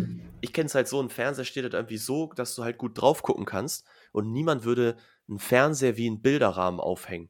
[0.40, 3.00] ich kenne es halt so, ein Fernseher steht halt irgendwie so, dass du halt gut
[3.00, 4.96] drauf gucken kannst und niemand würde
[5.28, 7.28] einen Fernseher wie einen Bilderrahmen aufhängen.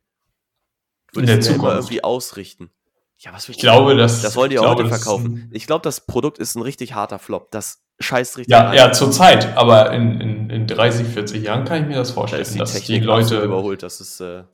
[1.12, 2.70] Würde es immer irgendwie ausrichten.
[3.18, 5.50] Ja, was ich glaube, das, das wollen die auch heute verkaufen.
[5.52, 7.50] Ich glaube, das Produkt ist ein richtig harter Flop.
[7.50, 8.52] Das scheißt richtig.
[8.52, 9.56] Ja, ja, zur Zeit.
[9.56, 13.00] Aber in, in, in 30, 40 Jahren kann ich mir das vorstellen, da dass die
[13.00, 13.82] Leute überholt.
[13.82, 14.44] Das ist, äh,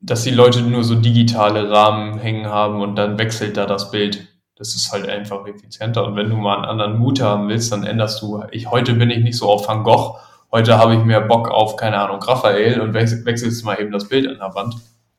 [0.00, 4.26] dass die Leute nur so digitale Rahmen hängen haben und dann wechselt da das Bild.
[4.56, 6.04] Das ist halt einfach effizienter.
[6.04, 8.42] Und wenn du mal einen anderen Mut haben willst, dann änderst du.
[8.50, 10.16] Ich, heute bin ich nicht so auf Van Gogh.
[10.50, 14.28] Heute habe ich mehr Bock auf, keine Ahnung, Raphael und wechselst mal eben das Bild
[14.28, 14.74] an der Wand.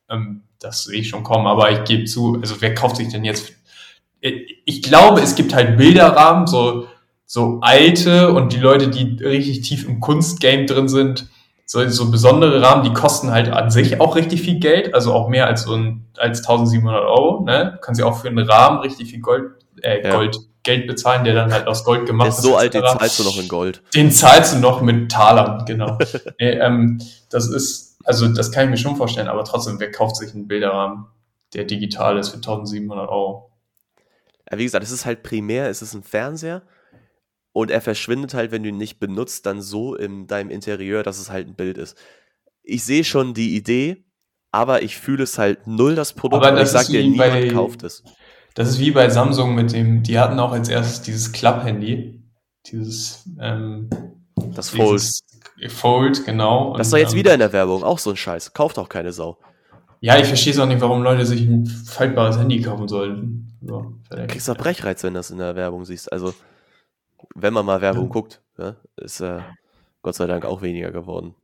[0.08, 1.46] Ähm, das sehe ich schon kommen.
[1.46, 3.52] Aber ich gebe zu, also wer kauft sich denn jetzt?
[4.20, 6.86] Ich glaube, es gibt halt Bilderrahmen, so,
[7.26, 11.28] so alte und die Leute, die richtig tief im Kunstgame drin sind,
[11.66, 15.28] so, so besondere Rahmen, die kosten halt an sich auch richtig viel Geld, also auch
[15.28, 17.78] mehr als so ein, als 1700 Euro, ne?
[17.80, 20.14] Kannst ja auch für einen Rahmen richtig viel Gold, äh, ja.
[20.14, 22.36] Gold, Geld bezahlen, der dann halt aus Gold gemacht ist.
[22.36, 23.82] Der ist so alt, den zahlst du noch in Gold.
[23.94, 25.98] Den zahlst du noch mit Talern, genau.
[26.38, 27.00] äh, ähm,
[27.30, 30.46] das ist, also das kann ich mir schon vorstellen, aber trotzdem, wer kauft sich einen
[30.46, 31.06] Bilderrahmen,
[31.54, 33.50] der digital ist für 1700 Euro?
[34.50, 36.62] Ja, wie gesagt, es ist halt primär, es ist ein Fernseher
[37.54, 41.20] und er verschwindet halt, wenn du ihn nicht benutzt, dann so in deinem Interieur, dass
[41.20, 41.96] es halt ein Bild ist.
[42.64, 44.04] Ich sehe schon die Idee,
[44.50, 46.44] aber ich fühle es halt null, das Produkt.
[46.44, 48.02] Aber das ich sag dir, niemand bei, kauft es.
[48.54, 52.24] Das ist wie bei Samsung mit dem, die hatten auch als erstes dieses Club-Handy.
[52.66, 53.88] Dieses, ähm,
[54.34, 55.02] das Fold.
[55.68, 56.76] Fold, genau.
[56.76, 58.52] Das ist doch jetzt ähm, wieder in der Werbung, auch so ein Scheiß.
[58.52, 59.38] Kauft auch keine Sau.
[60.00, 63.56] Ja, ich verstehe es auch nicht, warum Leute sich ein faltbares Handy kaufen sollten.
[63.62, 66.12] So, du kriegst doch Brechreiz, wenn du das in der Werbung siehst.
[66.12, 66.34] Also,
[67.34, 69.40] wenn man mal Werbung guckt, ja, ist äh,
[70.02, 71.34] Gott sei Dank auch weniger geworden.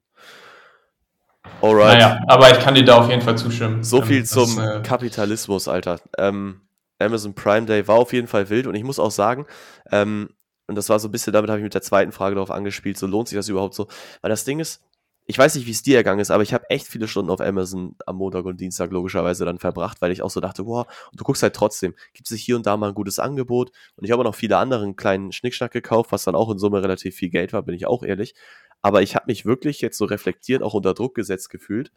[1.62, 1.98] Alright.
[1.98, 3.82] Naja, aber ich kann dir da auf jeden Fall zustimmen.
[3.82, 5.98] So viel das, zum äh, Kapitalismus, Alter.
[6.18, 6.60] Ähm,
[6.98, 9.46] Amazon Prime Day war auf jeden Fall wild und ich muss auch sagen,
[9.90, 10.30] ähm,
[10.66, 12.96] und das war so ein bisschen, damit habe ich mit der zweiten Frage darauf angespielt,
[12.96, 13.88] so lohnt sich das überhaupt so?
[14.20, 14.82] Weil das Ding ist,
[15.26, 17.40] ich weiß nicht, wie es dir ergangen ist, aber ich habe echt viele Stunden auf
[17.40, 21.20] Amazon am Montag und Dienstag logischerweise dann verbracht, weil ich auch so dachte, wow, und
[21.20, 24.11] du guckst halt trotzdem, gibt es hier und da mal ein gutes Angebot und ich
[24.11, 27.30] habe auch noch viele anderen kleinen Schnickschnack gekauft, was dann auch in Summe relativ viel
[27.30, 28.35] Geld war, bin ich auch ehrlich.
[28.83, 31.92] Aber ich habe mich wirklich jetzt so reflektiert, auch unter Druck gesetzt gefühlt.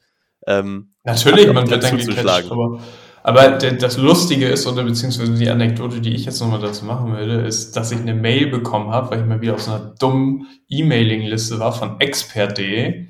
[0.45, 2.81] Ähm, Natürlich, man wird dann gecatcht, aber,
[3.23, 7.45] aber das Lustige ist, oder beziehungsweise die Anekdote, die ich jetzt nochmal dazu machen würde,
[7.47, 10.47] ist, dass ich eine Mail bekommen habe, weil ich mal wieder auf so einer dummen
[10.67, 13.07] E-Mailing-Liste war von expert.de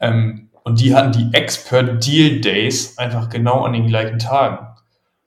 [0.00, 4.66] ähm, und die hatten die Expert Deal Days einfach genau an den gleichen Tagen.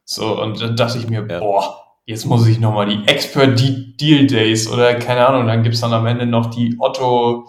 [0.05, 1.39] So, und dann dachte ich mir, ja.
[1.39, 5.93] boah, jetzt muss ich nochmal die Expert Deal Days oder keine Ahnung, dann gibt's dann
[5.93, 7.47] am Ende noch die Otto,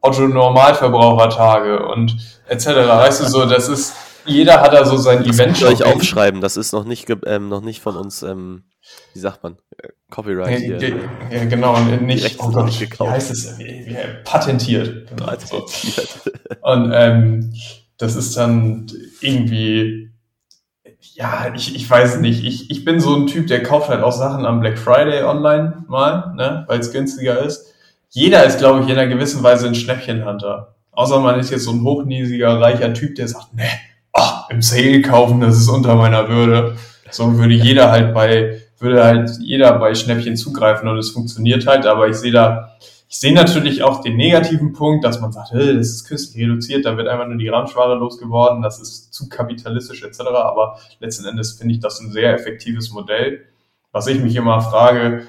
[0.00, 2.16] Otto Normalverbrauchertage und
[2.48, 2.66] etc.
[2.66, 5.60] Weißt du so, das ist, jeder hat da so sein das Event.
[5.60, 8.64] Das euch aufschreiben, das ist noch nicht, ähm, noch nicht von uns, ähm,
[9.14, 10.78] wie sagt man, äh, Copyright hier.
[10.78, 10.96] Ja,
[11.30, 13.10] ja, genau, und nicht, oh Gott, nicht gekauft.
[13.10, 13.58] wie heißt es,
[14.24, 15.14] patentiert.
[15.16, 16.08] Patentiert.
[16.62, 17.54] Und ähm,
[17.96, 18.86] das ist dann
[19.20, 20.10] irgendwie,
[21.14, 22.44] ja, ich, ich weiß nicht.
[22.44, 25.84] Ich, ich bin so ein Typ, der kauft halt auch Sachen am Black Friday online
[25.86, 27.74] mal, ne, weil es günstiger ist.
[28.08, 30.74] Jeder ist, glaube ich, in einer gewissen Weise ein Schnäppchenhunter.
[30.92, 33.68] Außer man ist jetzt so ein hochniesiger, reicher Typ, der sagt, ne,
[34.12, 36.76] oh, im Sale kaufen, das ist unter meiner Würde.
[37.10, 41.86] So würde jeder halt bei, würde halt jeder bei Schnäppchen zugreifen und es funktioniert halt,
[41.86, 42.76] aber ich sehe da,
[43.08, 46.84] ich sehe natürlich auch den negativen Punkt, dass man sagt, hey, das ist künstlich reduziert,
[46.84, 50.20] da wird einfach nur die Ramschware losgeworden, das ist zu kapitalistisch etc.
[50.20, 53.46] Aber letzten Endes finde ich das ein sehr effektives Modell.
[53.90, 55.26] Was ich mich immer frage,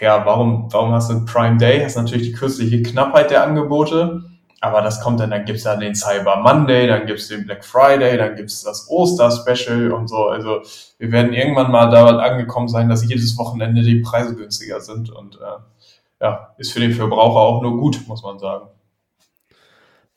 [0.00, 1.82] ja, warum, warum hast du Prime Day?
[1.82, 4.24] Hast natürlich die künstliche Knappheit der Angebote,
[4.64, 8.16] aber das kommt dann, dann gibt's dann den Cyber Monday, dann gibt's den Black Friday,
[8.16, 10.28] dann gibt's das Oster-Special und so.
[10.28, 10.62] Also
[10.98, 15.36] wir werden irgendwann mal da angekommen sein, dass jedes Wochenende die Preise günstiger sind und
[15.36, 18.68] äh, ja, ist für den Verbraucher auch nur gut, muss man sagen.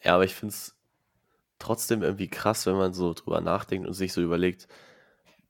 [0.02, 0.74] Ja, aber ich finde es
[1.60, 4.70] trotzdem irgendwie krass, wenn man so drüber nachdenkt und sich so überlegt,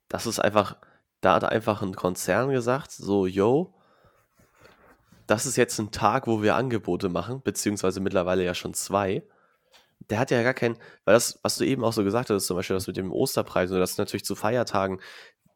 [0.09, 0.75] das ist einfach,
[1.21, 3.75] da hat einfach ein Konzern gesagt, so, yo,
[5.27, 9.23] das ist jetzt ein Tag, wo wir Angebote machen, beziehungsweise mittlerweile ja schon zwei.
[10.09, 12.55] Der hat ja gar keinen, weil das, was du eben auch so gesagt hast, zum
[12.55, 15.01] Beispiel das mit dem Osterpreis, und das ist natürlich zu Feiertagen,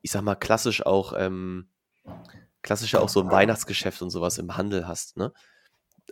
[0.02, 1.70] ich sag mal, klassisch auch ähm,
[2.62, 5.34] klassisch auch so ein Weihnachtsgeschäft und sowas im Handel hast, ne?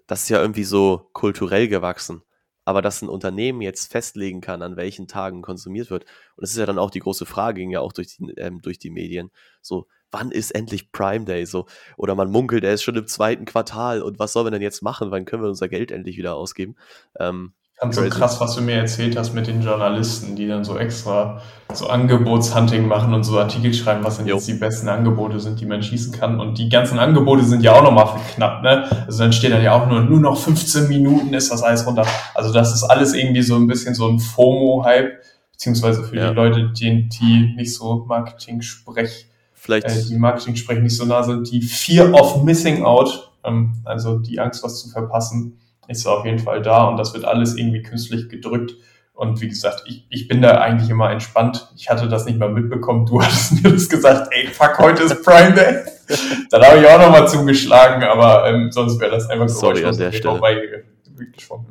[0.07, 2.23] Das ist ja irgendwie so kulturell gewachsen.
[2.65, 6.57] Aber dass ein Unternehmen jetzt festlegen kann, an welchen Tagen konsumiert wird, und das ist
[6.57, 9.31] ja dann auch die große Frage, ging ja auch durch die, ähm, durch die Medien,
[9.61, 11.45] so, wann ist endlich Prime Day?
[11.45, 11.65] So,
[11.97, 14.81] oder man munkelt, er ist schon im zweiten Quartal und was sollen wir denn jetzt
[14.81, 15.11] machen?
[15.11, 16.75] Wann können wir unser Geld endlich wieder ausgeben?
[17.19, 20.77] Ähm, fand so krass, was du mir erzählt hast mit den Journalisten, die dann so
[20.77, 21.41] extra
[21.73, 24.35] so Angebotshunting machen und so Artikel schreiben, was denn jo.
[24.35, 26.39] jetzt die besten Angebote sind, die man schießen kann.
[26.39, 29.05] Und die ganzen Angebote sind ja auch nochmal verknappt, ne?
[29.05, 32.05] Also dann steht dann ja auch nur, nur noch 15 Minuten ist das alles runter.
[32.35, 35.21] Also das ist alles irgendwie so ein bisschen so ein FOMO-Hype,
[35.53, 36.29] beziehungsweise für ja.
[36.29, 39.28] die Leute, die, die nicht so Marketing-Sprech,
[39.69, 39.87] Vielleicht.
[39.87, 44.39] Äh, die Marketing-Sprech nicht so nah sind, die Fear of Missing Out, ähm, also die
[44.39, 48.29] Angst, was zu verpassen ist auf jeden Fall da und das wird alles irgendwie künstlich
[48.29, 48.75] gedrückt.
[49.13, 51.67] Und wie gesagt, ich, ich bin da eigentlich immer entspannt.
[51.75, 53.05] Ich hatte das nicht mal mitbekommen.
[53.05, 55.83] Du hattest mir das gesagt, ey, fuck, heute ist Prime Day.
[56.51, 60.11] Dann habe ich auch nochmal zugeschlagen, aber ähm, sonst wäre das einfach Sorry an der
[60.11, 60.39] Stelle.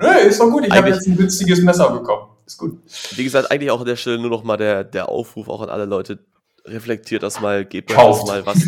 [0.01, 2.29] Nee, ist doch gut, ich habe jetzt ein günstiges Messer bekommen.
[2.45, 2.79] Ist gut.
[3.17, 5.71] Wie gesagt, eigentlich auch an der Stelle nur noch mal der, der Aufruf auch an
[5.71, 6.19] alle Leute,
[6.71, 8.63] reflektiert das mal, gebt das mal was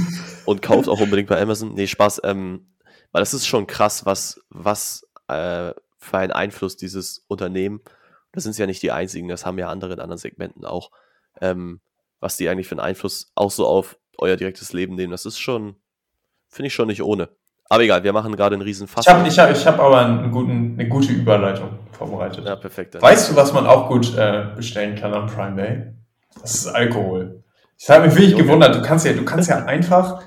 [0.44, 1.74] und kauft auch unbedingt bei Amazon.
[1.74, 2.66] Nee, Spaß, ähm,
[3.12, 7.80] weil das ist schon krass, was, was äh, für einen Einfluss dieses Unternehmen,
[8.32, 10.90] das sind ja nicht die einzigen, das haben ja andere in anderen Segmenten auch,
[11.40, 11.80] ähm,
[12.20, 15.38] was die eigentlich für einen Einfluss auch so auf euer direktes Leben nehmen, das ist
[15.38, 15.76] schon,
[16.48, 17.30] finde ich schon nicht ohne.
[17.72, 19.06] Aber egal, wir machen gerade einen riesen Fass.
[19.06, 22.44] Ich habe ich hab, ich hab aber einen guten, eine gute Überleitung vorbereitet.
[22.44, 23.00] Ja, perfekt.
[23.00, 25.94] Weißt du, was man auch gut äh, bestellen kann am Prime Day?
[26.42, 27.39] Das ist Alkohol.
[27.82, 30.22] Ich habe mich wirklich gewundert, du kannst ja, du kannst ja einfach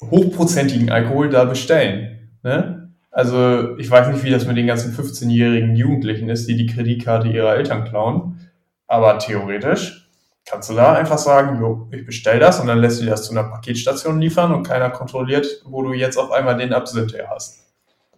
[0.00, 2.30] hochprozentigen Alkohol da bestellen.
[2.42, 2.90] Ne?
[3.10, 7.28] Also ich weiß nicht, wie das mit den ganzen 15-jährigen Jugendlichen ist, die die Kreditkarte
[7.28, 8.48] ihrer Eltern klauen.
[8.86, 10.10] Aber theoretisch
[10.46, 13.32] kannst du da einfach sagen, jo, ich bestell das und dann lässt du das zu
[13.32, 17.62] einer Paketstation liefern und keiner kontrolliert, wo du jetzt auf einmal den Absinth her hast.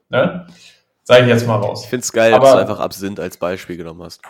[0.08, 0.46] Ne?
[1.02, 1.82] Sag ich jetzt mal raus.
[1.82, 4.20] Ich find's geil, Aber, dass du einfach Absinth als Beispiel genommen hast.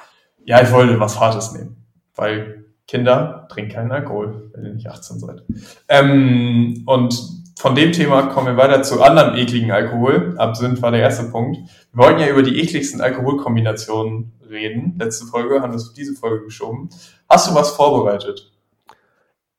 [0.47, 1.85] Ja, ich wollte was Hartes nehmen.
[2.15, 5.43] Weil Kinder trinken keinen Alkohol, wenn ihr nicht 18 seid.
[5.89, 7.15] Ähm, und
[7.59, 10.35] von dem Thema kommen wir weiter zu anderem ekligen Alkohol.
[10.39, 11.59] Absinth war der erste Punkt.
[11.93, 14.97] Wir wollten ja über die ekligsten Alkoholkombinationen reden.
[14.99, 16.89] Letzte Folge haben wir es auf diese Folge geschoben.
[17.29, 18.51] Hast du was vorbereitet?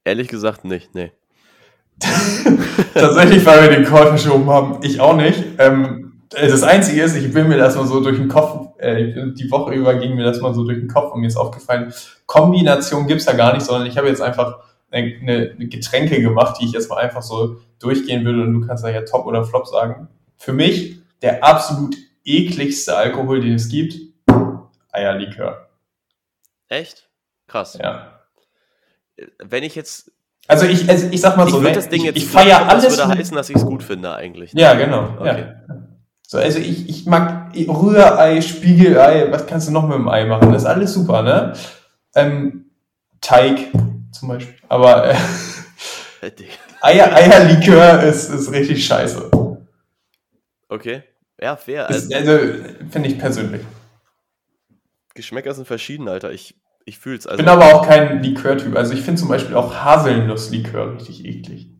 [0.03, 1.11] Ehrlich gesagt nicht, nee.
[2.93, 5.43] Tatsächlich, weil wir den Call verschoben haben, ich auch nicht.
[5.59, 9.49] Ähm, das Einzige ist, ich bin mir das mal so durch den Kopf, äh, die
[9.49, 11.93] Woche über ging mir das mal so durch den Kopf und mir ist aufgefallen,
[12.25, 14.59] Kombination gibt's ja gar nicht, sondern ich habe jetzt einfach
[14.91, 18.83] eine, eine Getränke gemacht, die ich jetzt mal einfach so durchgehen würde und du kannst
[18.83, 20.07] da ja Top oder Flop sagen.
[20.37, 23.95] Für mich der absolut ekligste Alkohol, den es gibt,
[24.91, 25.69] Eierlikör.
[26.67, 27.09] Echt?
[27.47, 27.77] Krass.
[27.81, 28.19] Ja.
[29.39, 30.11] Wenn ich jetzt
[30.47, 32.83] also ich, also ich sag mal so, ich, das Ding jetzt ich feiere alles.
[32.83, 34.51] Das würde heißen, dass ich es gut finde eigentlich.
[34.53, 35.15] Ja, genau.
[35.19, 35.45] Okay.
[35.67, 35.75] Ja.
[36.31, 40.53] So, also ich, ich mag Rührei, Spiegelei, was kannst du noch mit dem Ei machen?
[40.53, 41.53] Das ist alles super, ne?
[42.13, 42.69] Ähm,
[43.19, 43.71] Teig
[44.11, 44.53] zum Beispiel.
[44.67, 45.15] Aber äh,
[46.81, 49.31] Eier, Eierlikör ist, ist richtig scheiße.
[50.67, 51.01] Okay.
[51.41, 51.89] Ja, fair.
[51.89, 52.37] Also, also
[52.91, 53.63] finde ich persönlich.
[55.15, 56.31] Geschmäcker sind verschieden, Alter.
[56.31, 56.53] Ich,
[56.85, 57.25] ich fühl's.
[57.25, 58.75] Also, bin aber auch kein Likörtyp.
[58.75, 61.71] Also ich finde zum Beispiel auch Haselnusslikör richtig eklig.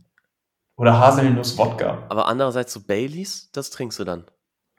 [0.76, 2.08] Oder Haselnuss-Wodka.
[2.10, 4.26] Aber andererseits so Baileys, das trinkst du dann.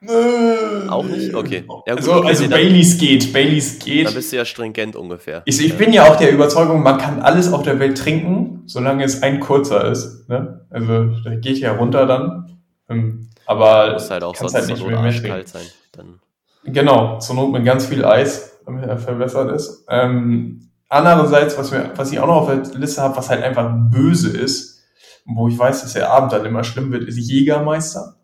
[0.07, 1.35] Auch nicht?
[1.35, 1.63] Okay.
[1.85, 4.07] Ja, gut, also, okay, also Baileys geht, Baileys geht.
[4.07, 5.43] Da bist du ja stringent ungefähr.
[5.45, 9.03] Ich, ich bin ja auch der Überzeugung, man kann alles auf der Welt trinken, solange
[9.03, 10.27] es ein kurzer ist.
[10.27, 10.65] Ne?
[10.71, 12.57] Also da geht ja runter dann.
[12.89, 15.65] Ähm, aber es halt auch sonst halt nicht mehr, mehr kalt sein.
[15.91, 16.19] Dann.
[16.63, 19.85] Genau, zur Not mit ganz viel Eis, damit er verbessert ist.
[19.87, 23.71] Ähm, andererseits, was, wir, was ich auch noch auf der Liste habe, was halt einfach
[23.91, 24.81] böse ist,
[25.25, 28.15] wo ich weiß, dass der Abend dann immer schlimm wird, ist Jägermeister.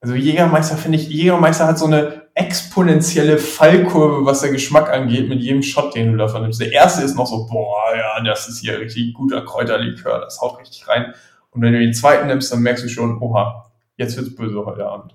[0.00, 5.42] Also Jägermeister finde ich, Jägermeister hat so eine exponentielle Fallkurve, was der Geschmack angeht, mit
[5.42, 6.60] jedem Shot, den du davon nimmst.
[6.60, 10.58] Der erste ist noch so, boah, ja, das ist hier richtig guter Kräuterlikör, das haut
[10.58, 11.14] richtig rein.
[11.50, 14.86] Und wenn du den zweiten nimmst, dann merkst du schon, oha, jetzt wird's böse heute
[14.86, 15.14] Abend.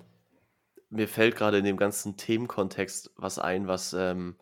[0.91, 4.35] Mir fällt gerade in dem ganzen Themenkontext was ein, was ähm,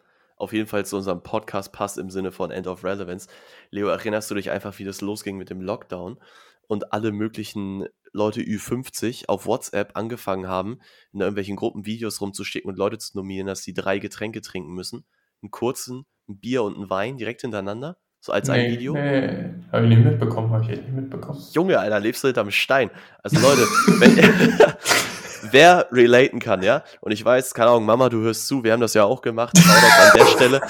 [0.43, 3.27] auf jeden Fall zu unserem Podcast passt im Sinne von End of Relevance.
[3.71, 6.19] Leo, erinnerst du dich einfach, wie das losging mit dem Lockdown
[6.67, 10.79] und alle möglichen Leute Ü50 auf WhatsApp angefangen haben,
[11.13, 15.05] in irgendwelchen Gruppen Videos rumzuschicken und Leute zu nominieren, dass sie drei Getränke trinken müssen.
[15.41, 17.97] Einen kurzen, ein Bier und ein Wein direkt hintereinander.
[18.19, 18.93] So als nee, ein Video.
[18.93, 21.41] Nee, habe ich nicht mitbekommen, habe ich echt nicht mitbekommen.
[21.53, 22.89] Junge, Alter, lebst du hinterm Stein.
[23.21, 23.61] Also Leute,
[23.99, 24.15] wenn,
[25.53, 26.83] wer relaten kann, ja?
[26.99, 29.57] Und ich weiß, keine Ahnung, Mama, du hörst zu, wir haben das ja auch gemacht,
[29.57, 30.61] an der Stelle.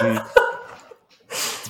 [0.00, 0.20] Hm.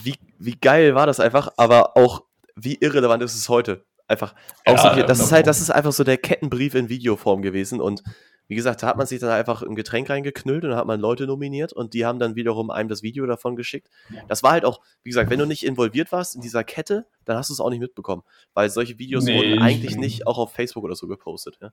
[0.03, 2.23] Wie, wie geil war das einfach, aber auch
[2.57, 3.85] wie irrelevant ist es heute?
[4.07, 4.35] Einfach
[4.67, 8.03] ja, so, das ist halt, das ist einfach so der Kettenbrief in Videoform gewesen und
[8.49, 10.99] wie gesagt, da hat man sich dann einfach ein Getränk reingeknüllt und dann hat man
[10.99, 13.89] Leute nominiert und die haben dann wiederum einem das Video davon geschickt.
[14.27, 17.37] Das war halt auch, wie gesagt, wenn du nicht involviert warst in dieser Kette, dann
[17.37, 20.53] hast du es auch nicht mitbekommen, weil solche Videos nee, wurden eigentlich nicht auch auf
[20.53, 21.59] Facebook oder so gepostet.
[21.63, 21.71] Ja,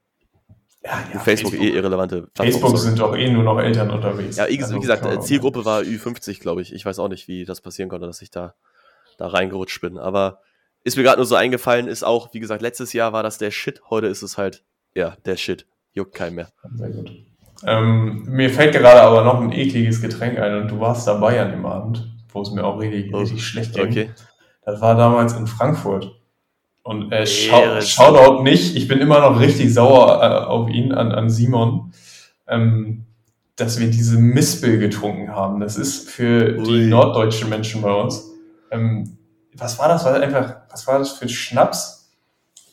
[0.83, 4.37] ja, ja Facebook, Facebook, eh irrelevante Facebook sind doch eh nur noch Eltern unterwegs.
[4.37, 6.73] Ja, wie, also, gesagt, äh, Zielgruppe war Ü50, glaube ich.
[6.73, 8.55] Ich weiß auch nicht, wie das passieren konnte, dass ich da,
[9.17, 10.41] da reingerutscht bin, aber
[10.83, 13.51] ist mir gerade nur so eingefallen, ist auch, wie gesagt, letztes Jahr war das der
[13.51, 14.63] Shit, heute ist es halt,
[14.95, 15.65] ja, der Shit.
[15.93, 16.49] Juckt keinen mehr.
[16.75, 17.11] Sehr gut.
[17.65, 21.51] Ähm, mir fällt gerade aber noch ein ekliges Getränk ein und du warst dabei an
[21.51, 23.87] dem Abend, wo es mir auch richtig, oh, richtig schlecht ging.
[23.87, 24.09] Okay.
[24.63, 26.16] Das war damals in Frankfurt.
[26.87, 31.11] Und äh, schau, Shoutout nicht, ich bin immer noch richtig sauer äh, auf ihn, an,
[31.11, 31.91] an Simon,
[32.47, 33.03] ähm,
[33.57, 35.59] dass wir diese Mispel getrunken haben.
[35.59, 36.63] Das ist für Ui.
[36.63, 38.31] die norddeutschen Menschen bei uns.
[38.71, 39.17] Ähm,
[39.53, 40.05] was war das?
[40.05, 42.09] War das einfach, was war das für Schnaps,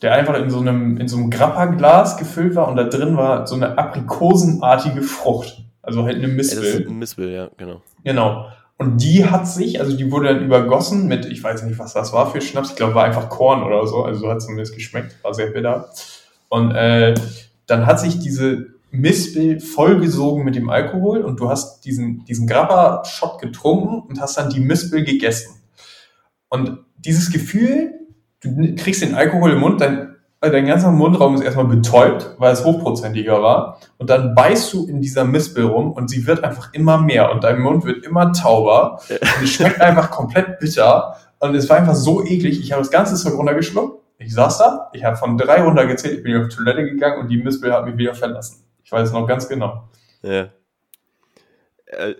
[0.00, 3.48] der einfach in so einem, in so einem Grappa-Glas gefüllt war und da drin war
[3.48, 5.64] so eine aprikosenartige Frucht.
[5.82, 6.82] Also halt eine Mispel.
[6.82, 7.82] Ja, ein Mispel, ja, genau.
[8.04, 8.46] Genau.
[8.76, 12.12] Und die hat sich, also die wurde dann übergossen mit, ich weiß nicht, was das
[12.12, 14.74] war für Schnaps, ich glaube, war einfach Korn oder so, also so hat es zumindest
[14.74, 15.90] geschmeckt, war sehr bitter.
[16.48, 17.14] Und äh,
[17.66, 23.40] dann hat sich diese Mispel vollgesogen mit dem Alkohol und du hast diesen, diesen Grappa-Shot
[23.40, 25.54] getrunken und hast dann die Mispel gegessen.
[26.48, 27.92] Und dieses Gefühl,
[28.40, 30.13] du kriegst den Alkohol im Mund, dein,
[30.50, 33.78] dein ganzer Mundraum ist erstmal betäubt, weil es hochprozentiger war.
[33.98, 37.44] Und dann beißt du in dieser Mispel rum und sie wird einfach immer mehr und
[37.44, 39.00] dein Mund wird immer tauber.
[39.08, 41.16] Und es schmeckt einfach komplett bitter.
[41.38, 42.60] Und es war einfach so eklig.
[42.60, 44.02] Ich habe das ganze Zeug runtergeschluckt.
[44.18, 47.20] Ich saß da, ich habe von drei runter gezählt, ich bin auf die Toilette gegangen
[47.20, 48.64] und die Mispel hat mich wieder verlassen.
[48.82, 49.88] Ich weiß es noch ganz genau.
[50.22, 50.48] Ja.
[51.86, 52.14] Äh,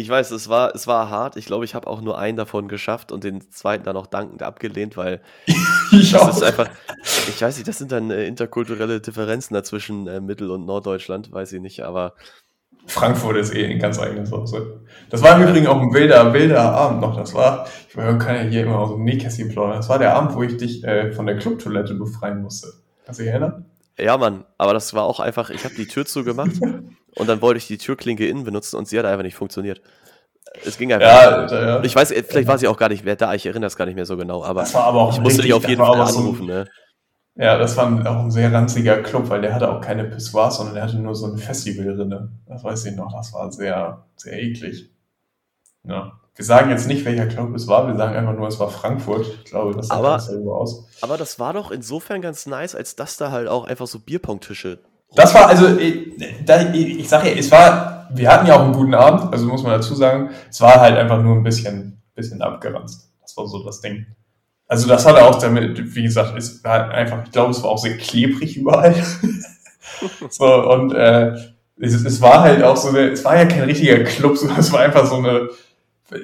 [0.00, 1.36] ich weiß, es war, es war hart.
[1.36, 4.42] Ich glaube, ich habe auch nur einen davon geschafft und den zweiten dann auch dankend
[4.42, 5.20] abgelehnt, weil
[5.92, 6.28] ich das auch.
[6.30, 6.68] ist einfach,
[7.28, 11.52] ich weiß nicht, das sind dann äh, interkulturelle Differenzen dazwischen äh, Mittel- und Norddeutschland, weiß
[11.52, 12.14] ich nicht, aber.
[12.86, 14.80] Frankfurt ist eh ein ganz eigenes Hause.
[15.10, 17.14] Das war im Übrigen auch ein wilder, wilder Abend noch.
[17.14, 19.76] Das war, ich kann ja hier immer aus dem Nähkästchen plaudern.
[19.76, 22.72] Das war der Abend, wo ich dich äh, von der Clubtoilette befreien musste.
[23.04, 23.66] Kannst du dich erinnern?
[23.98, 26.52] Ja, Mann, aber das war auch einfach, ich habe die Tür zugemacht
[27.16, 29.80] und dann wollte ich die Türklinke innen benutzen und sie hat einfach nicht funktioniert.
[30.64, 31.06] Es ging einfach.
[31.06, 31.52] Ja, nicht.
[31.52, 31.82] ja.
[31.82, 33.94] Ich weiß, vielleicht war sie auch gar nicht mehr da, ich erinnere das gar nicht
[33.94, 36.46] mehr so genau, aber, aber ich musste dich auf jeden Fall anrufen.
[36.46, 36.66] So, ne?
[37.36, 40.74] Ja, das war auch ein sehr ranziger Club, weil der hatte auch keine Pissoirs, sondern
[40.74, 42.40] der hatte nur so ein Festival drin.
[42.46, 44.90] Das weiß ich noch, das war sehr, sehr eklig.
[45.84, 46.12] Ja.
[46.34, 49.26] Wir sagen jetzt nicht, welcher Club es war, wir sagen einfach nur, es war Frankfurt.
[49.26, 50.86] Ich glaube, das sah aber, selber aus.
[51.00, 54.78] Aber das war doch insofern ganz nice, als dass da halt auch einfach so Bierpong-Tische.
[55.14, 58.72] Das war, also, ich, ich, ich sage ja, es war, wir hatten ja auch einen
[58.72, 62.42] guten Abend, also muss man dazu sagen, es war halt einfach nur ein bisschen, bisschen
[62.42, 63.10] abgeranzt.
[63.22, 64.06] Das war so das Ding.
[64.66, 67.78] Also das hatte auch damit, wie gesagt, es war einfach, ich glaube, es war auch
[67.78, 68.94] sehr klebrig überall.
[70.30, 71.32] so, und äh,
[71.80, 74.72] es, es war halt auch so eine, es war ja kein richtiger Club, sondern es
[74.72, 75.48] war einfach so eine,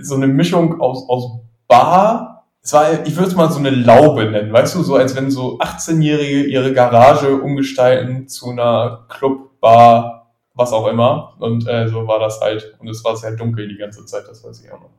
[0.01, 2.36] so eine Mischung aus, aus Bar.
[2.67, 5.31] Es war, ich würde es mal so eine Laube nennen, weißt du, so als wenn
[5.31, 11.37] so 18-Jährige ihre Garage umgestalten zu einer Club, Bar, was auch immer.
[11.39, 12.77] Und äh, so war das halt.
[12.81, 14.91] Und es war sehr dunkel die ganze Zeit, das weiß ich auch noch.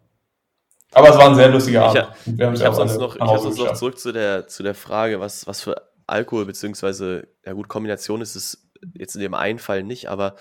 [0.93, 2.07] Aber es war ein sehr lustiger Abend.
[2.25, 5.19] Ich, ich habe sonst noch, ich hab sonst noch zurück zu der, zu der Frage,
[5.19, 5.75] was, was für
[6.07, 10.37] Alkohol, beziehungsweise, ja gut, Kombination ist es jetzt in dem einen Fall nicht, aber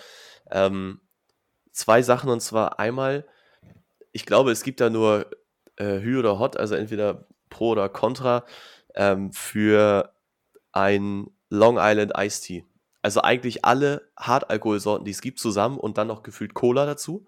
[0.52, 1.00] ähm,
[1.72, 3.26] zwei Sachen und zwar einmal,
[4.12, 5.26] ich glaube, es gibt da nur
[5.76, 8.44] äh, Hü oder Hot, also entweder Pro oder Contra
[8.94, 10.12] ähm, für
[10.72, 12.64] ein Long Island Iced Tea.
[13.02, 17.24] Also eigentlich alle Hartalkoholsorten, die es gibt, zusammen und dann noch gefühlt Cola dazu.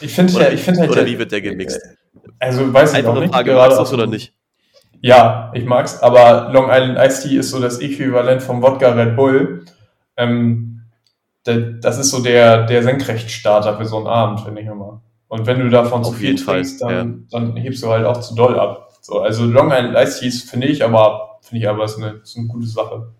[0.00, 0.90] Ich finde oder, ich find halt.
[0.90, 1.80] Oder wie wird der gemixt?
[2.38, 3.32] Also weiß ich Einfach noch nicht.
[3.32, 4.34] Frage, gerade magst du es aus oder nicht?
[5.02, 9.16] Ja, ich mag's, aber Long Island Iced Tea ist so das Äquivalent vom Wodka Red
[9.16, 9.64] Bull.
[10.16, 10.82] Ähm,
[11.44, 15.02] da- das ist so der, der Senkrechtstarter für so einen Abend, finde ich immer.
[15.30, 18.04] Und wenn du davon zu Auf viel jeden Fall, trinkst, dann, dann hebst du halt
[18.04, 18.92] auch zu doll ab.
[19.00, 22.36] So, also Long Island Iced Teas finde ich aber, finde ich aber ist eine, ist
[22.36, 23.12] eine gute Sache.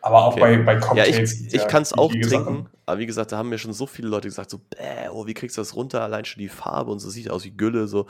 [0.00, 0.40] Aber auch Okay.
[0.40, 1.32] bei, bei Ja, Cocktails.
[1.34, 2.68] ich, gibt's ich kann es auch trinken, Sachen.
[2.86, 5.34] aber wie gesagt, da haben mir schon so viele Leute gesagt, so, bäh, oh, wie
[5.34, 6.00] kriegst du das runter?
[6.02, 8.06] Allein schon die Farbe und so sieht aus wie Gülle, so.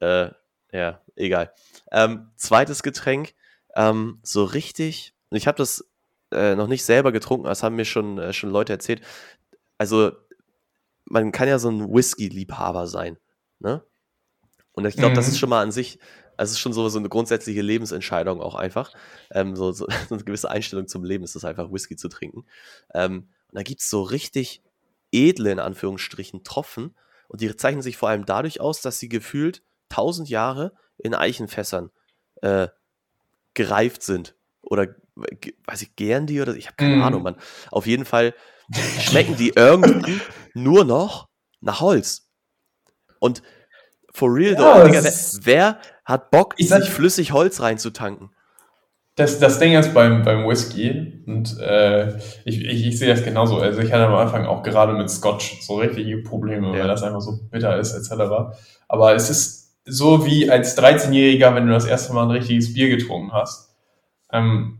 [0.00, 0.30] Äh,
[0.72, 1.52] ja, egal.
[1.92, 3.34] Ähm, zweites Getränk,
[3.76, 5.88] ähm, so richtig, und ich habe das
[6.32, 9.02] äh, noch nicht selber getrunken, das haben mir schon, äh, schon Leute erzählt.
[9.78, 10.10] Also,
[11.10, 13.18] man kann ja so ein Whisky-Liebhaber sein,
[13.60, 13.84] ne?
[14.72, 15.30] Und ich glaube, das Mhm.
[15.32, 15.98] ist schon mal an sich,
[16.36, 18.92] also es ist schon so, so eine grundsätzliche Lebensentscheidung auch einfach.
[19.30, 22.46] Ähm, so, so, so eine gewisse Einstellung zum Leben ist es einfach, Whisky zu trinken.
[22.94, 24.62] Ähm, und da gibt es so richtig
[25.12, 26.96] edle, in Anführungsstrichen, Tropfen.
[27.28, 31.90] Und die zeichnen sich vor allem dadurch aus, dass sie gefühlt tausend Jahre in Eichenfässern
[32.42, 32.68] äh,
[33.54, 34.36] gereift sind.
[34.62, 34.88] Oder,
[35.66, 37.02] weiß ich, gären die oder ich habe keine Mhm.
[37.02, 37.36] Ahnung, Mann.
[37.70, 38.34] Auf jeden Fall
[39.00, 40.20] schmecken die irgendwann
[40.54, 41.28] nur noch
[41.60, 42.28] nach Holz.
[43.18, 43.42] Und
[44.12, 48.30] for real, Ja, though, Digga, wer, wer hat Bock, sag- sich flüssig Holz reinzutanken?
[49.16, 53.58] Das, das Ding ist beim, beim Whisky, und äh, ich, ich, ich sehe das genauso.
[53.58, 56.80] Also ich hatte am Anfang auch gerade mit Scotch so richtige Probleme, Ja.
[56.82, 58.54] weil das einfach so bitter ist, etc.
[58.88, 62.88] Aber es ist so wie als 13-Jähriger, wenn du das erste Mal ein richtiges Bier
[62.88, 63.69] getrunken hast.
[64.32, 64.76] Ähm,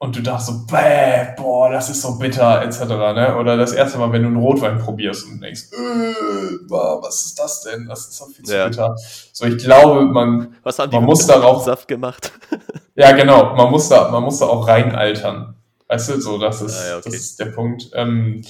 [0.00, 2.82] und du dachtest so, bäh, boah, das ist so bitter, etc.
[2.84, 3.36] Ne?
[3.36, 7.38] Oder das erste Mal, wenn du einen Rotwein probierst und denkst, äh, boah, was ist
[7.38, 7.86] das denn?
[7.88, 8.68] Das ist doch viel zu Ja.
[8.68, 8.94] bitter.
[9.32, 12.30] So, ich glaube, man, Was haben die Man muss darauf- Saft gemacht?
[12.94, 13.56] ja, genau.
[13.56, 15.56] Man muss da, man muss da auch reinaltern.
[15.88, 17.02] Weißt du, so, das ist, Ah, ja, okay.
[17.10, 17.90] das ist der Punkt.
[17.94, 18.44] Ähm,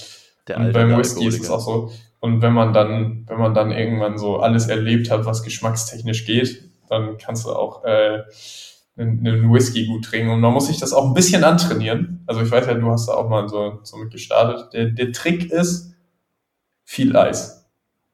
[0.47, 1.91] Der und beim Whisky ist es auch so.
[2.19, 6.69] Und wenn man dann, wenn man dann irgendwann so alles erlebt hat, was geschmackstechnisch geht,
[6.89, 8.19] dann kannst du auch äh,
[8.99, 10.29] einen, einen Whisky gut trinken.
[10.31, 12.23] Und man muss sich das auch ein bisschen antrainieren.
[12.27, 14.73] Also ich weiß ja, du hast da auch mal so, so mit gestartet.
[14.73, 15.95] Der, der Trick ist
[16.83, 17.65] viel Eis.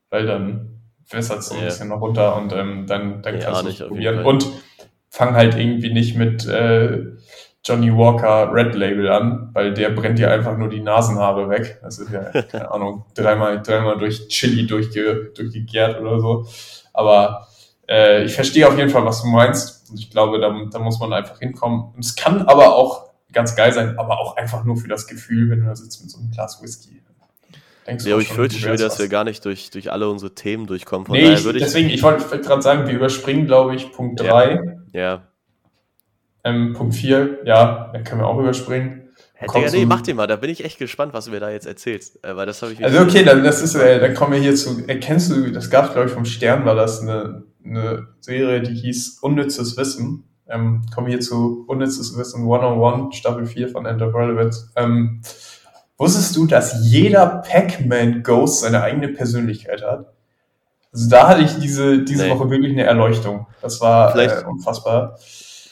[0.10, 1.66] Weil dann wässert es so ein Ja.
[1.68, 4.26] bisschen noch runter und ähm, dann, dann Ja, kannst du nicht, es probieren.
[4.26, 4.48] Und
[5.10, 7.04] fang halt irgendwie nicht mit äh,
[7.64, 11.80] Johnny Walker Red Label an, weil der brennt dir einfach nur die Nasenhaare weg.
[11.82, 16.46] Das ist ja, keine Ahnung, dreimal, dreimal durch Chili durchge, durchgegärt oder so.
[16.94, 17.48] Aber
[17.90, 19.90] äh, ich verstehe auf jeden Fall, was du meinst.
[19.90, 21.94] Und ich glaube, da, da muss man einfach hinkommen.
[21.96, 25.50] Und es kann aber auch ganz geil sein, aber auch einfach nur für das Gefühl,
[25.50, 27.02] wenn du da sitzt mit so einem Glas Whisky.
[27.86, 30.66] Denkst Ja, auch ich fürchte schon dass wir gar nicht durch, durch alle unsere Themen
[30.66, 31.06] durchkommen.
[31.06, 31.54] Von Nee, ich, ich.
[31.54, 34.32] deswegen, ich wollte gerade sagen, wir überspringen, glaube ich, Punkt Ja.
[34.32, 34.78] 3.
[34.94, 35.28] ja.
[36.44, 39.10] Ähm, Punkt 4, ja, da können wir auch überspringen.
[39.34, 40.28] Hey, Digga, nee, mach den mal.
[40.28, 42.24] Da bin ich echt gespannt, was du mir da jetzt erzählst.
[42.24, 44.56] Äh, weil das habe ich Also okay, dann, das ist, äh, dann kommen wir hier
[44.56, 48.74] zu, erkennst du, das gab glaube ich vom Stern, war das eine, eine Serie, die
[48.76, 50.24] hieß Unnützes Wissen.
[50.48, 54.70] Ähm, kommen wir hier zu Unnützes Wissen 101, Staffel 4 von End of Relevance.
[54.76, 55.22] Ähm,
[55.98, 60.12] wusstest du, dass jeder Pac-Man Ghost seine eigene Persönlichkeit hat?
[60.94, 62.30] Also da hatte ich diese, diese Nee.
[62.32, 63.48] Woche wirklich eine Erleuchtung.
[63.62, 65.18] Das war Vielleicht- äh, unfassbar.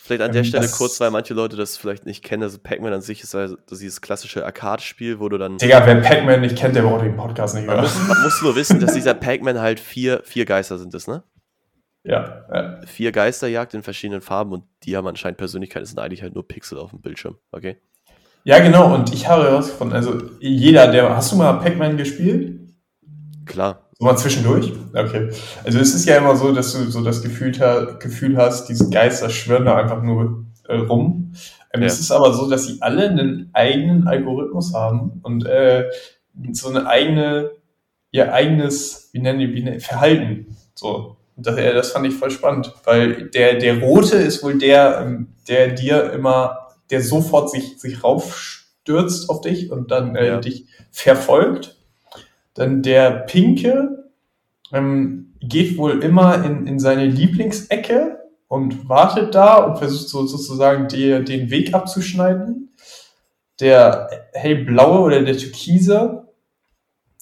[0.05, 2.43] Vielleicht an der Ähm, Stelle kurz, weil manche Leute das vielleicht nicht kennen.
[2.43, 5.59] Also Pac-Man an sich ist also dieses klassische Arcade-Spiel, wo du dann.
[5.59, 8.53] Digga, wer Pac-Man nicht kennt, der braucht den Podcast nicht Man muss, man muss nur
[8.57, 11.23] wissen, dass dieser Pac-Man halt vier, vier Geister sind, das, ne?
[12.03, 12.81] Ja, ja.
[12.85, 16.35] Vier Geister jagt in verschiedenen Farben und die haben anscheinend Persönlichkeit, das sind eigentlich halt
[16.35, 17.77] nur Pixel auf dem Bildschirm, okay?
[18.45, 18.93] ja, genau.
[18.93, 21.15] Und ich habe herausgefunden, also jeder, der.
[21.15, 22.59] Hast du mal Pac-Man gespielt?
[23.45, 23.89] Klar.
[23.97, 24.73] So mal zwischendurch?
[24.93, 25.29] Okay.
[25.63, 27.51] Also es ist ja immer so, dass du so das Gefühl,
[27.99, 31.33] Gefühl hast, diese Geister schwirren da einfach nur äh, rum.
[31.73, 31.87] Ähm, Ja.
[31.87, 35.89] Es ist aber so, dass sie alle einen eigenen Algorithmus haben und äh,
[36.51, 37.51] so eine eigene,
[38.11, 40.57] ihr eigenes, wie nennen die, wie nennen, Verhalten.
[40.75, 41.17] So.
[41.35, 45.29] Das, äh, das fand ich voll spannend, weil der, der Rote ist wohl der, ähm,
[45.47, 50.39] der dir immer, der sofort sich, sich raufstürzt auf dich und dann äh, Ja.
[50.39, 51.77] dich verfolgt.
[52.53, 54.11] Dann der Pinke
[54.71, 60.87] ähm, geht wohl immer in, in seine Lieblingsecke und wartet da und versucht so sozusagen
[60.87, 62.69] dir den Weg abzuschneiden.
[63.59, 66.22] Der hellblaue oder der türkise,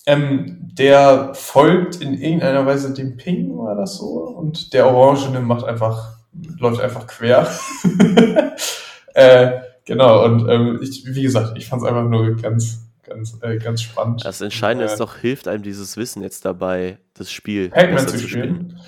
[0.05, 4.05] ähm, der folgt in irgendeiner Weise dem Pink, war das so?
[4.05, 6.17] Und der Orangene macht einfach,
[6.57, 7.47] läuft einfach quer.
[9.13, 13.57] äh, genau, und ähm, ich, wie gesagt, ich fand es einfach nur ganz, ganz, äh,
[13.57, 14.25] ganz spannend.
[14.25, 18.27] Das Entscheidende ist doch, hilft einem dieses Wissen jetzt dabei, das Spiel Pac-Man zu zu
[18.27, 18.55] spielen?
[18.55, 18.79] spielen.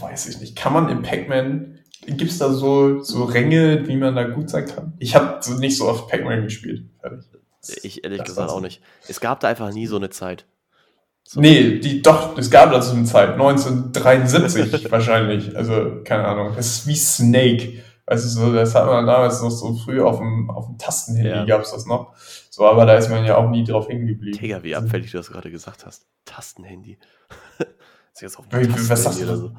[0.00, 0.56] Weiß ich nicht.
[0.56, 4.66] Kann man im Pac-Man, gibt es da so, so Ränge, wie man da gut sein
[4.66, 4.92] kann?
[4.98, 6.84] Ich habe so nicht so oft Pac-Man gespielt.
[7.00, 7.24] Fertig.
[7.82, 8.80] Ich ehrlich Das gesagt auch nicht.
[9.08, 10.46] Es gab da einfach nie so eine Zeit.
[11.24, 11.40] So.
[11.40, 15.56] Nee, die, doch, es gab dazu eine Zeit, 1973 wahrscheinlich.
[15.56, 16.54] Also, keine Ahnung.
[16.56, 17.82] Das ist wie Snake.
[18.06, 21.28] Weißt du, so, das hat man damals noch so früh auf dem, auf dem Tastenhandy
[21.30, 21.44] Ja.
[21.44, 22.14] gab es das noch.
[22.50, 24.36] So, aber da ist man ja auch nie drauf hängen geblieben.
[24.36, 26.06] Digga, wie abfällig du das gerade gesagt hast.
[26.24, 26.98] Tastenhandy.
[28.12, 29.56] ist jetzt auf Wie- wie- was sagst Tastenhandy du oder so.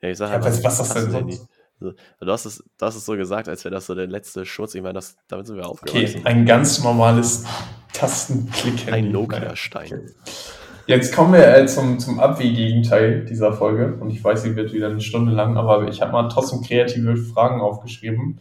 [0.00, 1.32] Ja, ich sag Ja, was- was ist das denn Tastenhandy.
[1.34, 1.50] sonst?
[1.80, 1.94] Du
[2.26, 4.74] hast es, du hast es so gesagt, als wäre das so der letzte Schmutz.
[4.74, 6.26] Ich meine, das, damit sind wir Okay, aufgewachsen.
[6.26, 7.44] ein ganz normales
[7.92, 8.92] Tastenklick.
[8.92, 10.10] Ein Nokia-Stein.
[10.86, 13.96] Jetzt kommen wir äh, zum, zum Abwehrgegenteil dieser Folge.
[14.00, 17.16] Und ich weiß, sie wird wieder eine Stunde lang, aber ich habe mal trotzdem kreative
[17.16, 18.38] Fragen aufgeschrieben.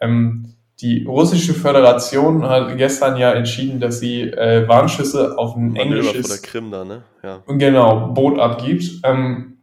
[0.00, 6.08] Ähm, die russische Föderation hat gestern ja entschieden, dass sie äh, Warnschüsse auf ein Manöver
[6.08, 7.02] englisches Krim da, ne?
[7.22, 7.42] Ja.
[7.46, 9.00] genau, Boot abgibt.
[9.04, 9.53] Ähm,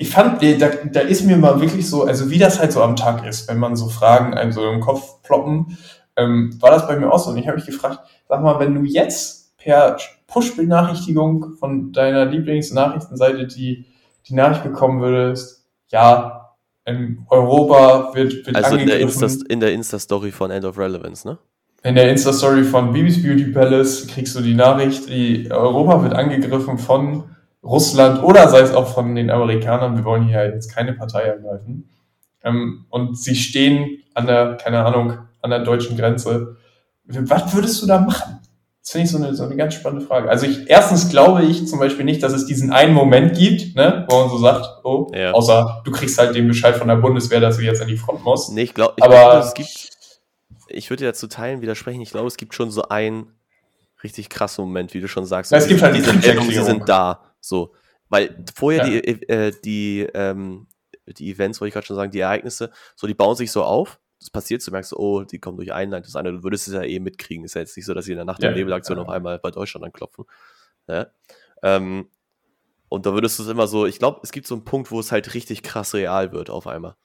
[0.00, 2.96] ich fand, da, da ist mir mal wirklich so, also wie das halt so am
[2.96, 5.76] Tag ist, wenn man so Fragen einem so im Kopf ploppen,
[6.16, 7.30] ähm, war das bei mir auch so.
[7.30, 13.46] Und ich habe mich gefragt, sag mal, wenn du jetzt per Push-Benachrichtigung von deiner Lieblingsnachrichtenseite
[13.46, 13.84] die,
[14.26, 16.54] die Nachricht bekommen würdest, ja,
[16.86, 19.22] in Europa wird, wird Also in der, angegriffen.
[19.22, 21.36] Insta, in der Insta-Story von End of Relevance, ne?
[21.82, 26.78] In der Insta-Story von Bibis Beauty Palace kriegst du die Nachricht, die Europa wird angegriffen
[26.78, 27.24] von
[27.62, 29.96] Russland oder sei es auch von den Amerikanern.
[29.96, 31.88] Wir wollen hier jetzt keine Partei ergreifen.
[32.42, 36.56] Ähm, und sie stehen an der, keine Ahnung, an der deutschen Grenze.
[37.04, 38.38] Was würdest du da machen?
[38.82, 40.30] Das finde ich so eine, so eine ganz spannende Frage.
[40.30, 44.06] Also ich, erstens glaube ich zum Beispiel nicht, dass es diesen einen Moment gibt, ne,
[44.08, 45.32] wo man so sagt, oh, Ja.
[45.32, 48.24] außer du kriegst halt den Bescheid von der Bundeswehr, dass du jetzt an die Front
[48.24, 48.52] musst.
[48.52, 49.90] Nee, ich glaube, ich Aber- glaub, es gibt.
[50.68, 52.00] Ich würde dir dazu teilen widersprechen.
[52.00, 53.32] Ich glaube, es gibt schon so einen
[54.02, 55.52] richtig krassen Moment, wie du schon sagst.
[55.52, 56.64] Ja, es gibt halt diese die Kriegserklärung.
[56.64, 57.20] sind da.
[57.40, 57.74] So.
[58.08, 59.00] Weil vorher Ja.
[59.00, 60.66] die, äh, die, ähm,
[61.06, 64.00] die Events, wollte ich gerade schon sagen, die Ereignisse, so, die bauen sich so auf.
[64.20, 66.74] Das passiert, du merkst, so, oh, die kommen durch einen, das andere, du würdest es
[66.74, 67.44] ja eh mitkriegen.
[67.44, 68.50] Ist ja jetzt nicht so, dass sie in der Nacht- Ja.
[68.50, 70.24] und Nebelaktion auf einmal bei Deutschland anklopfen.
[70.88, 71.06] Ja?
[71.62, 72.08] Ähm,
[72.88, 75.00] und da würdest du es immer so, ich glaube, es gibt so einen Punkt, wo
[75.00, 76.96] es halt richtig krass real wird auf einmal.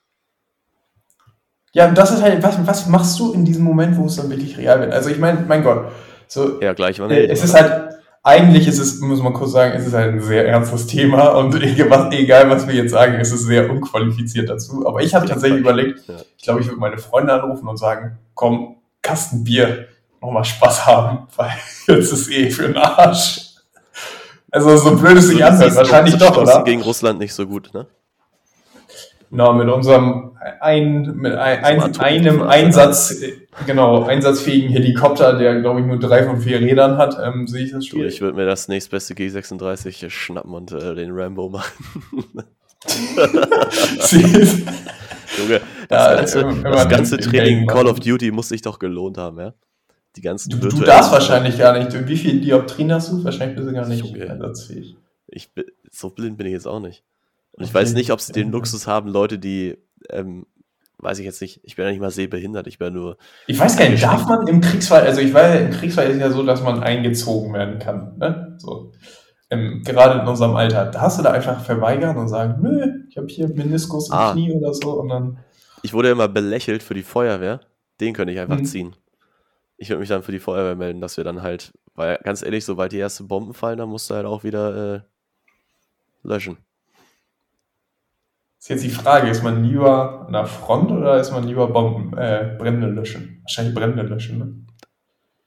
[1.74, 4.30] Ja, und das ist halt, was, was machst du in diesem Moment, wo es dann
[4.30, 4.94] wirklich real wird?
[4.94, 5.92] Also ich meine, mein Gott,
[6.28, 7.00] so, Ja, gleich.
[7.00, 7.96] äh, es ist halt,
[8.28, 11.54] eigentlich ist es, muss man kurz sagen, es ist halt ein sehr ernstes Thema und
[11.62, 14.86] egal was, wir jetzt sagen, es ist sehr unqualifiziert dazu.
[14.88, 16.16] Aber ich habe tatsächlich überlegt, Ja.
[16.36, 19.86] ich glaube, ich würde meine Freunde anrufen und sagen, komm, Kasten Bier,
[20.20, 21.52] nochmal Spaß haben, weil
[21.88, 23.42] jetzt ist eh für den Arsch.
[24.50, 26.64] Also so blöd es sich anhört, wahrscheinlich doch, oder?
[26.64, 27.86] gegen Russland nicht so gut, ne?
[29.32, 33.34] Genau, mit unserem ein, mit ein, ein, einem Einsatz, äh,
[33.66, 37.72] genau, einsatzfähigen Helikopter, der glaube ich nur drei von vier Rädern hat, ähm, sehe ich
[37.72, 38.16] das schwierig.
[38.16, 41.74] ich würde mir das nächstbeste G36 schnappen und äh, den Rambo machen.
[45.38, 49.18] Junge, das Ja, ganze, das ganze Training in Call of Duty muss sich doch gelohnt
[49.18, 49.54] haben, ja?
[50.16, 52.08] Die ganzen du, du darfst wahrscheinlich gar nicht.
[52.08, 53.24] Wie viel Dioptrien hast du?
[53.24, 54.96] Wahrscheinlich bist du gar nicht einsatzfähig.
[55.28, 57.04] Ich bin, so blind bin ich jetzt auch nicht.
[57.58, 57.80] Und ich Okay.
[57.80, 58.52] weiß nicht, ob sie den Ja.
[58.54, 59.78] Luxus haben, Leute, die,
[60.10, 60.46] ähm,
[60.98, 63.78] weiß ich jetzt nicht, ich bin ja nicht mal sehbehindert, ich bin nur, Ich weiß
[63.78, 66.62] gar nicht, darf man im Kriegsfall, also ich weiß, im Kriegsfall ist ja so, dass
[66.64, 68.18] man eingezogen werden kann.
[68.18, 68.56] Ne?
[68.60, 68.92] So.
[69.50, 70.86] Ähm, gerade in unserem Alter.
[70.88, 74.32] Da hast du da einfach verweigern und sagen, nö, ich habe hier Meniskus im Ah.
[74.34, 75.38] Knie oder so und dann.
[75.84, 77.60] ich wurde immer belächelt für die Feuerwehr,
[78.02, 78.66] den könnte ich einfach Mhm.
[78.66, 78.96] ziehen.
[79.78, 82.66] Ich würde mich dann für die Feuerwehr melden, dass wir dann halt, weil ganz ehrlich,
[82.66, 85.00] sobald die ersten Bomben fallen, dann musst du halt auch wieder äh,
[86.24, 86.58] löschen.
[88.66, 92.18] Ist jetzt die Frage, ist man lieber an der Front oder ist man lieber Bomben,
[92.18, 93.38] äh, Brände löschen?
[93.44, 94.56] Wahrscheinlich Brände löschen, ne?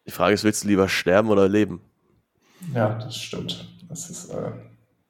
[0.06, 1.80] Die Frage ist, willst du lieber sterben oder leben?
[2.72, 3.74] Ja, das stimmt.
[3.88, 4.52] Das ist, äh,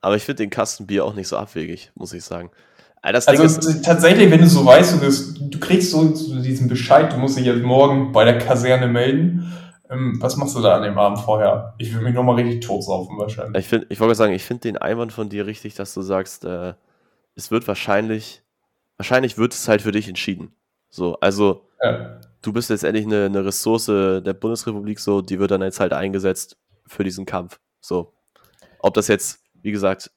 [0.00, 2.50] Aber ich finde den Kasten Bier auch nicht so abwegig, muss ich sagen.
[3.02, 6.40] Äh, Das also ist, tatsächlich, wenn du so weißt, du, bist, du kriegst so, so
[6.40, 9.52] diesen Bescheid, du musst dich jetzt morgen bei der Kaserne melden.
[9.90, 11.74] Ähm, was machst du da an dem Abend vorher?
[11.76, 13.62] Ich will mich nochmal richtig totsaufen wahrscheinlich.
[13.62, 16.46] ich, find, ich wollte sagen, ich finde den Einwand von dir richtig, dass du sagst,
[16.46, 16.72] äh,
[17.38, 18.42] es wird wahrscheinlich,
[18.96, 20.52] wahrscheinlich wird es halt für dich entschieden.
[20.90, 22.20] So, also Ja.
[22.42, 26.58] du bist letztendlich eine, eine Ressource der Bundesrepublik, so, die wird dann jetzt halt eingesetzt
[26.86, 27.60] für diesen Kampf.
[27.80, 28.12] So.
[28.80, 30.10] Ob das jetzt, wie gesagt,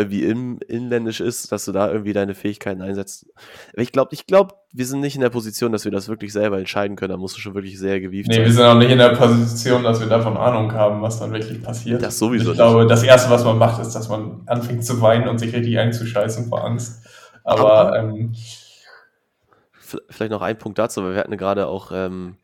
[0.00, 3.26] irgendwie in, inländisch ist, dass du da irgendwie deine Fähigkeiten einsetzt.
[3.72, 6.32] Aber ich glaube, ich glaube, wir sind nicht in der Position, dass wir das wirklich
[6.32, 7.10] selber entscheiden können.
[7.12, 8.44] Da musst du schon wirklich sehr gewieft Nee, sein.
[8.44, 11.62] wir sind auch nicht in der Position, dass wir davon Ahnung haben, was dann wirklich
[11.62, 12.02] passiert.
[12.02, 15.28] Das sowieso Ich glaube, das Erste, was man macht, ist, dass man anfängt zu weinen
[15.28, 17.04] und sich richtig einzuscheißen vor Angst.
[17.44, 18.34] Aber, Aber- ähm,
[20.08, 22.36] Vielleicht noch ein Punkt dazu, weil wir hatten gerade auch ähm,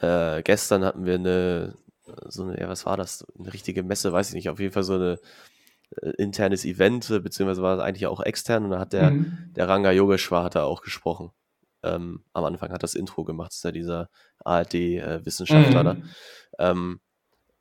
[0.00, 1.74] äh, gestern hatten wir eine,
[2.28, 3.26] so eine, ja, was war das?
[3.38, 5.18] Eine richtige Messe, weiß ich nicht, auf jeden Fall so eine
[6.02, 9.52] äh, internes Event, äh, beziehungsweise war es eigentlich auch extern und da hat der, Mhm.
[9.56, 11.30] der Ranga Yogeshwar hat da auch gesprochen.
[11.82, 14.08] Ähm, am Anfang hat das Intro gemacht, ist ja dieser
[14.44, 15.94] ARD-Wissenschaftler da.
[15.94, 16.02] Mhm.
[16.58, 17.00] Ähm,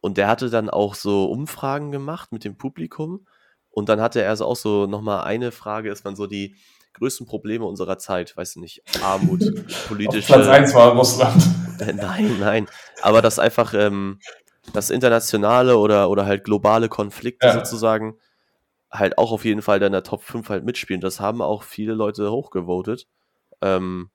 [0.01, 3.27] und der hatte dann auch so Umfragen gemacht mit dem Publikum.
[3.69, 6.55] Und dann hatte er also auch so nochmal eine Frage, ist man so die
[6.93, 10.33] größten Probleme unserer Zeit, weiß ich nicht, Armut, Auf politische.
[10.33, 11.43] Platz 1 war Russland.
[11.79, 12.67] Äh, Nein, nein.
[13.03, 14.17] Aber das einfach ähm,
[14.73, 17.53] das internationale oder, oder halt globale Konflikte Ja.
[17.53, 18.15] sozusagen
[18.91, 21.01] halt auch auf jeden Fall in der Top 5 halt mitspielen.
[21.01, 23.07] Das haben auch viele Leute hochgevotet.
[23.61, 24.09] Ähm,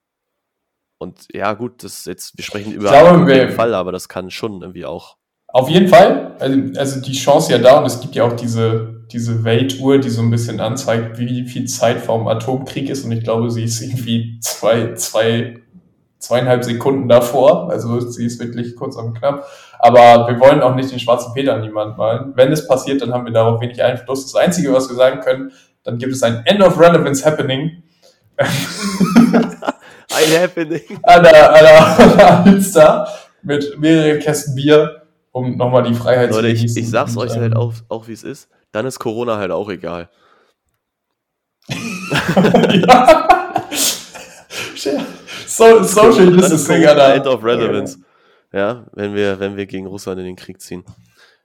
[0.98, 4.30] und ja, gut, das jetzt, wir sprechen über glaube, konkreten wir- Fall, aber das kann
[4.30, 5.16] schon irgendwie auch.
[5.48, 6.36] Auf jeden Fall.
[6.40, 10.08] Also, also die Chance ja da und es gibt ja auch diese, diese Weltuhr, die
[10.08, 13.04] so ein bisschen anzeigt, wie viel Zeit vorm Atomkrieg ist.
[13.04, 15.60] Und ich glaube, sie ist irgendwie zwei, zwei,
[16.22, 17.70] zweieinhalb Sekunden davor.
[17.70, 19.46] Also sie ist wirklich kurz und knapp.
[19.78, 22.32] Aber wir wollen auch nicht den schwarzen Peter an niemand malen.
[22.36, 24.30] Wenn es passiert, dann haben wir darauf wenig Einfluss.
[24.30, 25.52] Das Einzige, was wir sagen können,
[25.82, 27.82] dann gibt es ein End of Relevance Happening
[30.14, 30.98] Ein Happening.
[31.02, 33.08] an der, an der, Alster
[33.42, 35.02] mit mehreren Kästen Bier,
[35.32, 36.82] um nochmal die Freiheit Leute, ich, genießen.
[36.82, 38.48] ich sag's Und, euch ähm, halt auch, auch wie es ist.
[38.72, 40.08] Dann ist Corona halt auch egal.
[41.68, 43.28] ja.
[45.56, 47.14] so, Social Distancing, Alter.
[47.14, 47.98] End of Relevance.
[48.52, 50.84] Ja, wenn wir, wenn wir gegen Russland in den Krieg ziehen.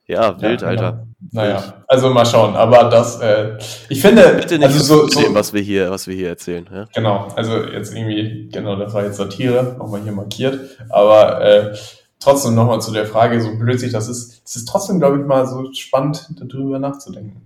[0.08, 0.92] Ja, wild, Ja, Alter.
[0.92, 1.08] genau.
[1.34, 2.56] Naja, also mal schauen.
[2.56, 3.58] Aber das, äh,
[3.90, 6.68] ich finde, Bitte nicht also so, so dem, was wir hier, was wir hier erzählen.
[6.72, 6.86] Ja?
[6.94, 10.78] genau, also jetzt irgendwie, genau, das war jetzt Satire, nochmal hier markiert.
[10.90, 11.78] Aber äh,
[12.22, 15.26] trotzdem nochmal zu der Frage, so blöd sich das ist, es ist trotzdem, glaube ich,
[15.26, 17.42] mal so spannend, darüber nachzudenken.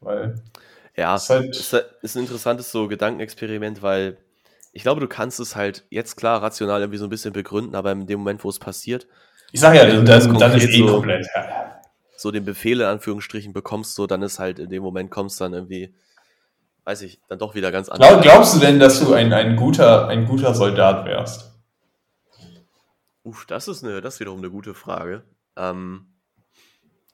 [0.00, 0.34] Weil
[0.96, 1.72] Ja, es ist halt, ist,
[2.02, 4.16] ist ein interessantes so Gedankenexperiment, weil
[4.76, 7.92] ich glaube, du kannst es halt jetzt klar rational irgendwie so ein bisschen begründen, aber
[7.92, 9.06] in dem Moment, wo es passiert,
[9.50, 11.26] ich sag ja, dann, du dann, ist eh so- komplett.
[11.34, 11.80] Ja,
[12.18, 15.54] so den Befehl in Anführungsstrichen bekommst, so dann ist halt in dem Moment kommst dann
[15.54, 15.94] irgendwie,
[16.84, 20.08] weiß ich, dann doch wieder ganz Glaub, glaubst du denn, dass du ein, ein, guter,
[20.08, 21.54] ein guter Soldat wärst?
[23.22, 25.24] Uff, das ist eine, das ist wiederum eine gute Frage.
[25.56, 26.06] Ähm,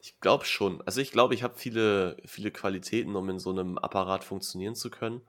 [0.01, 0.83] ich glaube schon.
[0.85, 4.91] Also ich glaube, ich habe viele, viele Qualitäten, um in so einem Apparat funktionieren zu
[4.91, 5.23] können.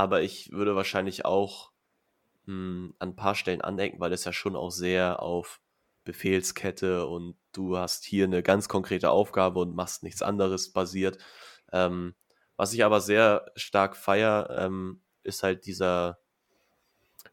[0.00, 1.72] Aber ich würde wahrscheinlich auch
[2.46, 5.60] mh, an ein paar Stellen anecken, weil es ja schon auch sehr auf
[6.04, 11.18] Befehlskette und du hast hier eine ganz konkrete Aufgabe und machst nichts anderes basiert.
[11.70, 12.14] Ähm,
[12.56, 16.18] was ich aber sehr stark feier, ähm, ist halt dieser,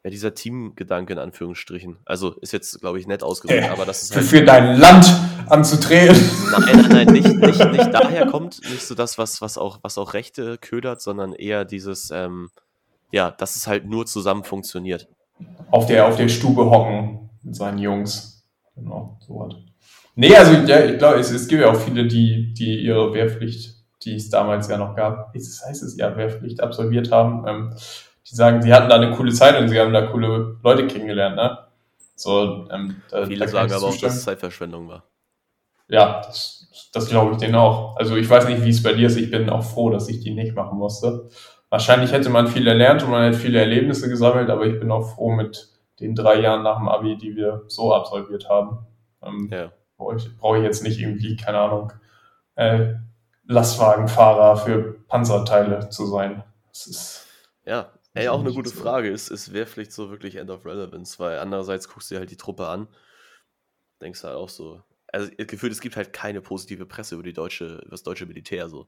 [0.03, 1.99] ja, dieser Teamgedanke in Anführungsstrichen.
[2.03, 4.25] Also ist jetzt, glaube ich, nett ausgedrückt, Äh, aber das ist halt.
[4.25, 5.05] für dein Land
[5.49, 6.17] anzutreten.
[6.51, 9.97] Nein, nein, nein, nicht, nicht, nicht daher kommt, nicht so das, was, was, auch, was
[9.97, 12.49] auch Rechte ködert, sondern eher dieses, ähm,
[13.11, 15.07] ja, dass es halt nur zusammen funktioniert.
[15.71, 18.45] auf der, auf der Stube hocken mit seinen Jungs.
[18.75, 19.55] Genau, so was.
[20.15, 23.75] Nee, also ja, ich glaube, es, es gibt ja auch viele, die, die ihre Wehrpflicht,
[24.03, 27.75] die es damals ja noch gab, das heißt es ja, Wehrpflicht absolviert haben, ähm,
[28.29, 31.35] die sagen, sie hatten da eine coole Zeit und sie haben da coole Leute kennengelernt,
[31.35, 31.57] ne?
[32.15, 34.09] So, ähm, da, Viele da sagen aber auch, zustimmen.
[34.09, 35.03] dass es Zeitverschwendung war.
[35.87, 37.95] Ja, das, das glaube ich denen auch.
[37.97, 39.15] Also ich weiß nicht, wie es bei dir ist.
[39.17, 41.29] Ich bin auch froh, dass ich die nicht machen musste.
[41.69, 45.15] Wahrscheinlich hätte man viel erlernt und man hätte viele Erlebnisse gesammelt, aber ich bin auch
[45.15, 45.69] froh mit
[45.99, 48.85] den drei Jahren nach dem Abi, die wir so absolviert haben.
[49.21, 49.71] Ähm, Ja.
[49.97, 51.91] brauche ich, jetzt nicht irgendwie, keine Ahnung,
[52.55, 52.93] äh,
[53.45, 56.43] Lastwagenfahrer für Panzerteile zu sein.
[56.69, 57.27] Das ist,
[57.65, 58.79] Ja, ey, auch eine gute so.
[58.79, 59.09] Frage.
[59.09, 61.17] Ist, ist Wehrpflicht so wirklich End of Relevance?
[61.19, 62.87] Weil andererseits guckst du dir halt die Truppe an,
[64.01, 64.81] denkst halt auch so.
[65.17, 68.69] Also gefühlt, es gibt halt keine positive Presse über die deutsche, über das deutsche Militär
[68.69, 68.87] so.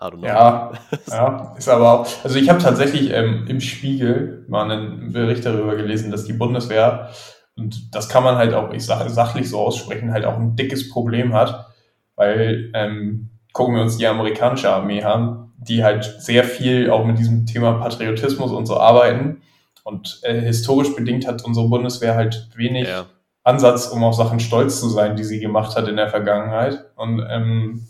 [0.00, 0.26] I don't know.
[0.26, 0.72] Ja,
[1.08, 2.24] ja, ist aber auch.
[2.24, 7.10] Also ich habe tatsächlich ähm, im Spiegel mal einen Bericht darüber gelesen, dass die Bundeswehr,
[7.54, 10.90] und das kann man halt auch, ich sage sachlich so aussprechen, halt auch ein dickes
[10.90, 11.72] Problem hat,
[12.16, 17.18] weil ähm, gucken wir uns die amerikanische Armee an, die halt sehr viel auch mit
[17.18, 19.42] diesem Thema Patriotismus und so arbeiten.
[19.84, 23.06] Und äh, historisch bedingt hat unsere Bundeswehr halt wenig Ja.
[23.44, 26.84] Ansatz, um auf Sachen stolz zu sein, die sie gemacht hat in der Vergangenheit.
[26.96, 27.86] Und ähm,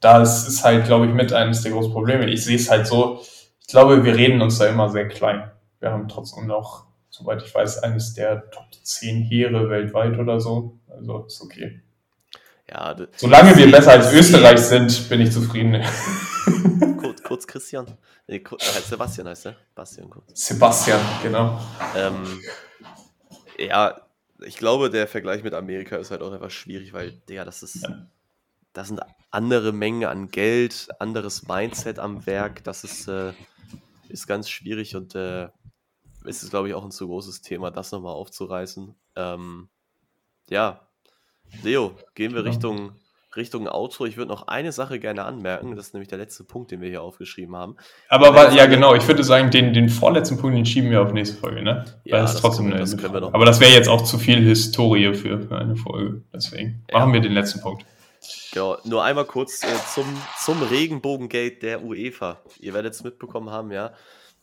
[0.00, 2.26] da ist, halt, glaube ich, mit eines der großen Probleme.
[2.30, 3.20] Ich sehe es halt so,
[3.60, 5.50] ich glaube, wir reden uns da immer sehr klein.
[5.80, 10.78] Wir haben trotzdem noch, soweit ich weiß, eines der Top 10 Heere weltweit oder so.
[10.88, 11.80] Also ist okay.
[12.70, 15.82] Ja, Solange wir Sie- besser als Sie- Österreich sind, bin ich zufrieden.
[17.00, 17.86] kurz, kurz Christian.
[18.28, 19.56] Nee, kurz, heißt Sebastian heißt er.
[19.74, 20.24] Bastian kurz.
[20.34, 21.60] Sebastian, genau.
[21.96, 22.40] Ähm,
[23.58, 24.00] ja,
[24.44, 27.82] ich glaube, der Vergleich mit Amerika ist halt auch etwas schwierig, weil, Digga, das ist.
[27.82, 28.06] Ja.
[28.72, 32.62] Das sind andere Mengen an Geld, anderes Mindset am Werk.
[32.64, 33.32] Das ist, äh,
[34.08, 35.48] ist ganz schwierig und äh,
[36.24, 38.94] ist es, glaube ich, auch ein zu großes Thema, das nochmal aufzureißen.
[39.14, 39.68] Ähm,
[40.50, 40.86] ja,
[41.62, 42.96] Leo, gehen wir Richtung,
[43.36, 44.06] Richtung Outro.
[44.06, 45.76] Ich würde noch eine Sache gerne anmerken.
[45.76, 47.76] Das ist nämlich der letzte Punkt, den wir hier aufgeschrieben haben.
[48.08, 48.94] Aber war, ja, genau.
[48.94, 51.84] Ich würde sagen, den, den vorletzten Punkt, den schieben wir auf nächste Folge, ne?
[52.04, 54.02] Ja, Weil das das trotzdem können das können wir noch Aber das wäre jetzt auch
[54.02, 56.22] zu viel Historie für, eine Folge.
[56.34, 56.98] Deswegen Ja.
[56.98, 57.84] machen wir den letzten Punkt.
[58.52, 60.04] Genau, nur einmal kurz äh, zum,
[60.38, 62.40] zum Regenbogengate der UEFA.
[62.58, 63.92] Ihr werdet es mitbekommen haben, ja.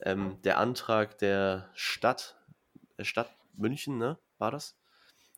[0.01, 2.35] Ähm, der Antrag der Stadt,
[2.97, 4.17] der Stadt München, ne?
[4.37, 4.75] War das?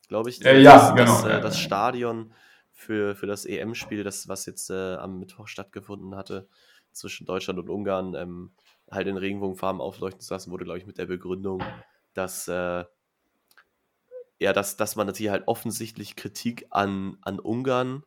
[0.08, 0.44] Glaube ich.
[0.46, 1.40] Äh, ja, das, genau, Das, äh, ja.
[1.40, 2.34] das Stadion
[2.76, 6.48] für, für das EM-Spiel, das, was jetzt äh, am Mittwoch stattgefunden hatte,
[6.92, 8.52] zwischen Deutschland und Ungarn, ähm,
[8.92, 11.64] halt in Regenbogenfarben aufleuchten zu lassen, wurde, glaube ich, mit der Begründung,
[12.14, 12.84] dass äh,
[14.38, 18.04] ja, dass, dass man natürlich halt offensichtlich Kritik an, an Ungarn,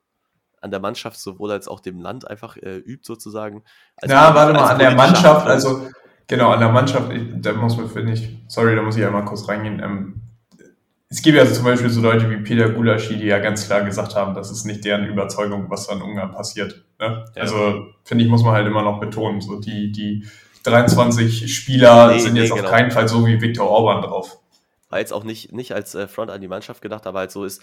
[0.60, 3.64] an der Mannschaft sowohl als auch dem Land einfach äh, übt sozusagen.
[3.96, 5.88] Als ja, warte mal, an der Mannschaft, also
[6.26, 9.24] genau, an der Mannschaft, ich, da muss man, finde ich, sorry, da muss ich einmal
[9.24, 9.80] kurz reingehen.
[9.80, 10.28] Ähm,
[11.11, 13.82] es gibt ja also zum Beispiel so Leute wie Peter Gulaschi, die ja ganz klar
[13.82, 16.84] gesagt haben, das ist nicht deren Überzeugung, was da in Ungarn passiert.
[16.98, 17.24] Ne?
[17.34, 17.42] Ja.
[17.42, 20.26] Also, finde ich, muss man halt immer noch betonen, so die, die
[20.64, 22.64] 23 Spieler Nee, sind nee, jetzt genau.
[22.64, 24.38] auf keinen Fall so wie Viktor Orban drauf.
[24.90, 27.44] War jetzt auch nicht, nicht als äh, Front an die Mannschaft gedacht, aber halt so
[27.44, 27.62] ist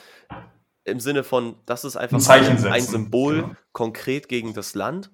[0.84, 3.56] im Sinne von, das ist einfach Ein ein, ein Symbol genau.
[3.74, 5.12] konkret gegen das Land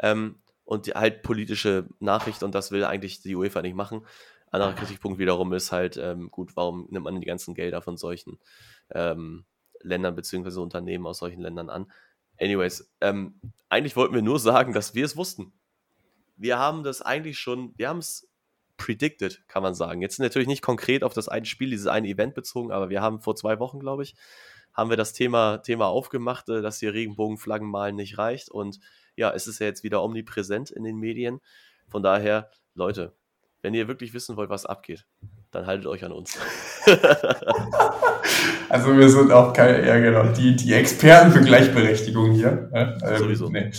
[0.00, 4.06] ähm, und die, halt politische Nachricht und das will eigentlich die UEFA nicht machen.
[4.50, 8.38] Anderer Kritikpunkt wiederum ist halt, ähm, gut, warum nimmt man die ganzen Gelder von solchen
[8.90, 9.44] ähm,
[9.80, 11.90] Ländern beziehungsweise Unternehmen aus solchen Ländern an?
[12.38, 15.52] Anyways, ähm, eigentlich wollten wir nur sagen, dass wir es wussten.
[16.36, 18.28] Wir haben das eigentlich schon, wir haben es
[18.76, 20.00] predicted, kann man sagen.
[20.00, 23.20] Jetzt natürlich nicht konkret auf das eine Spiel, dieses eine Event bezogen, aber wir haben
[23.20, 24.14] vor zwei Wochen, glaube ich,
[24.72, 28.50] haben wir das Thema, Thema aufgemacht, äh, dass hier Regenbogenflaggen malen nicht reicht.
[28.50, 28.80] Und
[29.16, 31.40] ja, es ist ja jetzt wieder omnipräsent in den Medien.
[31.88, 33.14] Von daher, Leute,
[33.62, 35.06] wenn ihr wirklich wissen wollt, was abgeht,
[35.50, 36.38] dann haltet euch an uns.
[38.70, 42.68] Also wir sind auch keine, ja genau, die, die Experten für Gleichberechtigung hier.
[42.72, 42.96] ne?
[43.04, 43.48] Ähm, Sowieso.
[43.48, 43.72] Nee.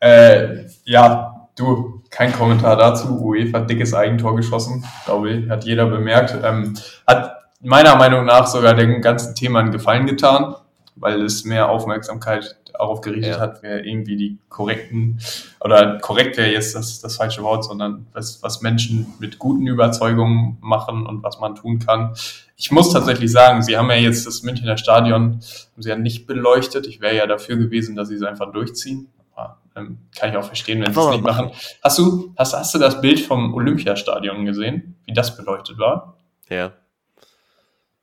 [0.00, 3.20] Äh, ja, du, kein Kommentar dazu.
[3.22, 6.36] UEFA hat dickes Eigentor geschossen, glaube ich, hat jeder bemerkt.
[6.44, 6.74] Ähm,
[7.06, 7.32] hat
[7.62, 10.54] meiner Meinung nach sogar dem ganzen Thema einen Gefallen getan,
[10.94, 13.40] weil es mehr Aufmerksamkeit darauf gerichtet Ja.
[13.40, 15.20] hat, wer irgendwie die korrekten,
[15.60, 20.58] oder korrekt wäre jetzt das, das falsche Wort, sondern was, was Menschen mit guten Überzeugungen
[20.60, 22.14] machen und was man tun kann.
[22.56, 26.26] Ich muss tatsächlich sagen, sie haben ja jetzt das Münchner Stadion, haben sie ja nicht
[26.26, 26.86] beleuchtet.
[26.86, 29.08] Ich wäre ja dafür gewesen, dass sie es einfach durchziehen.
[29.34, 31.50] Aber, ähm, kann ich auch verstehen, wenn sie es nicht machen.
[31.82, 36.16] Hast du, hast, hast du das Bild vom Olympiastadion gesehen, wie das beleuchtet war?
[36.48, 36.72] ja.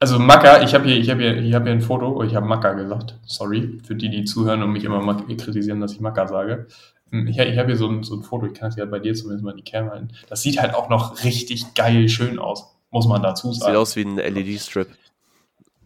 [0.02, 2.34] Also Macker, ich habe hier, ich habe hier, ich habe hier ein Foto, oh, ich
[2.34, 6.00] habe Macker gesagt, sorry, für die, die zuhören und mich immer mal kritisieren, dass ich
[6.00, 6.66] Macker sage.
[7.12, 8.98] Hm, Ich, ich habe hier so ein, so ein Foto, ich kann es ja bei
[8.98, 10.08] dir zumindest mal in die Cam halten.
[10.28, 13.78] Das sieht halt auch noch richtig geil schön aus, muss man dazu Sieht sagen.
[13.78, 14.88] aus wie ein LED-Strip.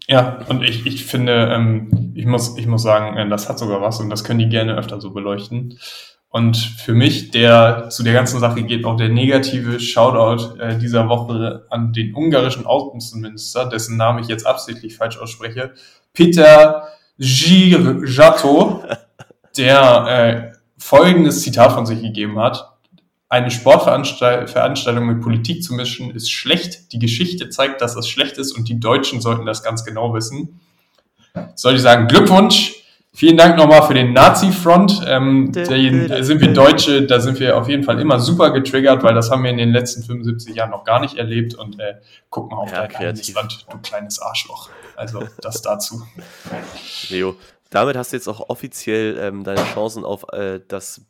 [0.08, 3.82] Ja, und ich, ich finde, ähm, ich, muss, ich muss sagen, äh, das hat sogar
[3.82, 5.78] was und das können die gerne öfter so beleuchten.
[6.36, 11.08] Und für mich, der zu der ganzen Sache geht auch der negative Shoutout äh, dieser
[11.08, 15.72] Woche an den ungarischen Außenminister, dessen Namen ich jetzt absichtlich falsch ausspreche,
[16.12, 18.84] Peter Girjato,
[19.56, 22.70] der äh, folgendes Zitat von sich gegeben hat.
[23.30, 26.92] Eine Sportveranstaltung mit Politik zu mischen ist schlecht.
[26.92, 30.60] Die Geschichte zeigt, dass das schlecht ist und die Deutschen sollten das ganz genau wissen.
[31.56, 32.85] Soll ich sagen, Glückwunsch.
[33.16, 35.06] Vielen Dank nochmal für den Nazi-Front.
[35.08, 35.64] Ähm, da
[36.22, 39.44] sind wir Deutsche, da sind wir auf jeden Fall immer super getriggert, weil das haben
[39.44, 41.96] wir in den letzten 75 Jahren noch gar nicht erlebt und äh,
[42.30, 43.34] guck mal auf Ja, dein kreativ.
[43.36, 44.70] Land, du kleines Arschloch.
[44.98, 46.04] Also das dazu.
[47.08, 47.36] Leo,
[47.70, 51.02] damit hast du jetzt auch offiziell ähm, deine Chancen auf äh, das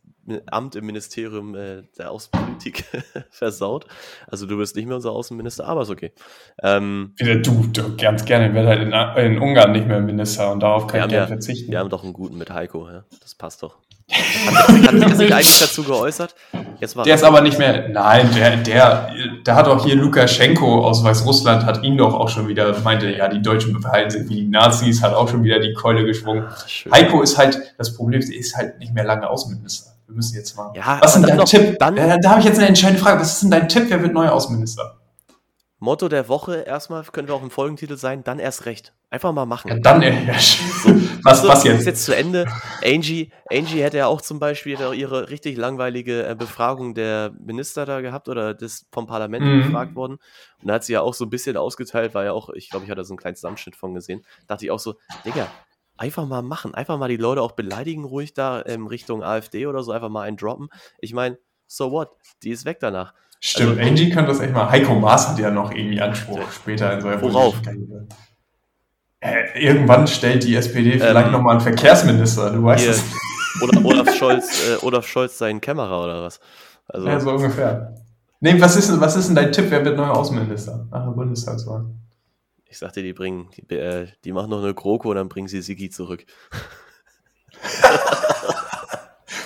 [0.47, 2.85] Amt im Ministerium äh, der Außenpolitik
[3.29, 3.85] versaut.
[4.27, 6.11] Also du bist nicht mehr unser Außenminister, aber ist okay.
[6.61, 8.47] Ähm, Wieder du, du ganz gerne.
[8.47, 11.27] Ich werde halt in, in Ungarn nicht mehr Minister und darauf kann ich gerne ja-
[11.27, 11.71] verzichten.
[11.71, 13.03] wir haben doch einen guten mit Heiko, ja?
[13.21, 13.77] das passt doch.
[14.11, 16.35] Hat, hat, er sich eigentlich dazu geäußert?
[16.79, 17.89] Jetzt Der ist aber nicht mehr.
[17.89, 19.09] Nein, der, der,
[19.43, 23.27] der hat auch hier Lukaschenko aus Weißrussland, hat ihn doch auch schon wieder, meinte, ja,
[23.27, 26.45] die Deutschen verhalten sich wie die Nazis, hat auch schon wieder die Keule geschwungen.
[26.67, 26.91] Schön.
[26.91, 29.94] Heiko ist halt, das Problem ist, er ist halt nicht mehr lange Außenminister.
[30.07, 30.71] Wir müssen jetzt mal.
[30.75, 31.77] Ja, was ist denn dein noch- Tipp?
[31.79, 33.19] dann- Äh, da habe ich jetzt eine entscheidende Frage.
[33.21, 33.85] Was ist denn dein Tipp?
[33.89, 34.99] Wer wird neuer Außenminister?
[35.79, 38.93] Motto der Woche, erstmal können wir auch im Folgentitel sein, dann erst recht.
[39.09, 39.67] Einfach mal machen.
[39.69, 40.11] Ja, dann, ja,
[41.23, 41.85] was, So, was Ist jetzt?
[41.85, 42.45] jetzt zu Ende.
[42.83, 48.01] Angie, Angie hätte ja auch zum Beispiel ihre richtig langweilige äh, Befragung der Minister da
[48.01, 49.63] gehabt oder des vom Parlament Mhm.
[49.63, 50.17] befragt worden.
[50.61, 52.85] Und da hat sie ja auch so ein bisschen ausgeteilt, war ja auch, ich glaube,
[52.85, 54.25] ich hatte so einen kleinen Zusammenschnitt von gesehen.
[54.47, 54.95] Dachte ich auch so,
[55.25, 55.47] Digga,
[55.97, 56.73] einfach mal machen.
[56.73, 60.23] Einfach mal die Leute auch beleidigen, ruhig da ähm, Richtung AfD oder so, einfach mal
[60.23, 60.69] einen droppen.
[60.99, 61.37] Ich meine,
[61.67, 62.09] so what?
[62.43, 63.13] Die ist weg danach.
[63.39, 64.69] Stimmt, also, Angie könnte das echt mal.
[64.69, 67.61] Heiko Maas hat ja noch irgendwie Anspruch später in seiner Worauf?
[69.19, 73.03] Äh, irgendwann stellt die SPD vielleicht ähm, nochmal einen Verkehrsminister, du weißt es.
[73.61, 76.39] Oder Olaf Scholz, äh, Olaf Scholz seinen Kämmerer oder was?
[76.87, 77.95] Also, ja, so ungefähr.
[78.39, 79.65] Nee, was ist, was ist denn dein Tipp?
[79.69, 81.85] Wer wird neuer Außenminister nach der Bundestagswahl?
[82.75, 85.61] Ich sagte, die bringen, die, äh, die machen noch eine GroKo und dann bringen sie
[85.61, 86.25] Sigi zurück.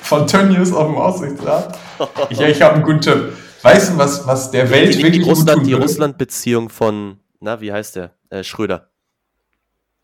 [0.02, 1.78] Von Tönnies auf dem Aussichtsrat.
[2.32, 3.34] Ich, ich habe einen guten Tipp.
[3.62, 7.72] Weißt du, was, was der Welt die, wirklich die Russland, Die Russland-Beziehung von, na, wie
[7.72, 8.16] heißt der?
[8.32, 8.90] Äh, Schröder.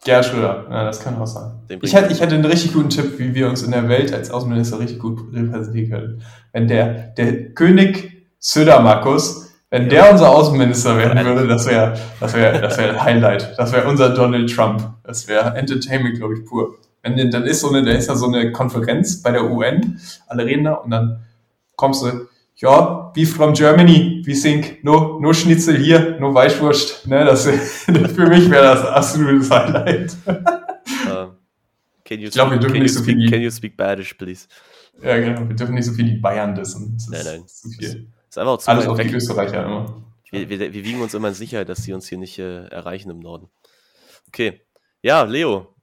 [0.04, 1.52] Gerhard Schröder, ja, das kann auch sein.
[1.82, 4.30] Ich hätte, ich hätte einen richtig guten Tipp, wie wir uns in der Welt als
[4.30, 6.22] Außenminister richtig gut repräsentieren können.
[6.52, 9.45] Wenn der, der König Söder-Markus,
[9.76, 13.56] wenn der unser Außenminister werden würde, das wäre das wäre, das wäre ein Highlight.
[13.58, 14.94] Das wäre unser Donald Trump.
[15.04, 16.78] Das wäre Entertainment, glaube ich, pur.
[17.04, 20.46] Wenn dann ist so eine, da ist ja so eine Konferenz bei der UN, alle
[20.46, 21.26] reden da und dann
[21.76, 27.08] kommst du, ja, Beef from Germany, we think, no, no Schnitzel hier, no Weißwurst.
[27.08, 27.46] Ne, das,
[27.86, 30.16] für mich wäre das absolutes Highlight.
[30.26, 31.34] Uh,
[32.06, 33.30] can you ich glaube, wir dürfen nicht so speak, viel.
[33.30, 34.48] Can you speak Badish, please?
[35.04, 35.50] Ja, genau.
[35.50, 36.94] Wir dürfen nicht so viel die Bayern dissen.
[36.96, 37.44] Das nein, nein.
[37.46, 38.08] Zu viel.
[38.36, 39.08] Ist einfach auch zu Alles auf weg.
[39.08, 40.04] die Österreicher immer.
[40.30, 43.10] Wir, wir, wir, wiegen uns immer in Sicherheit, dass sie uns hier nicht äh, erreichen
[43.10, 43.50] im Norden.
[44.28, 44.60] Okay.
[45.02, 45.74] Ja, Leo.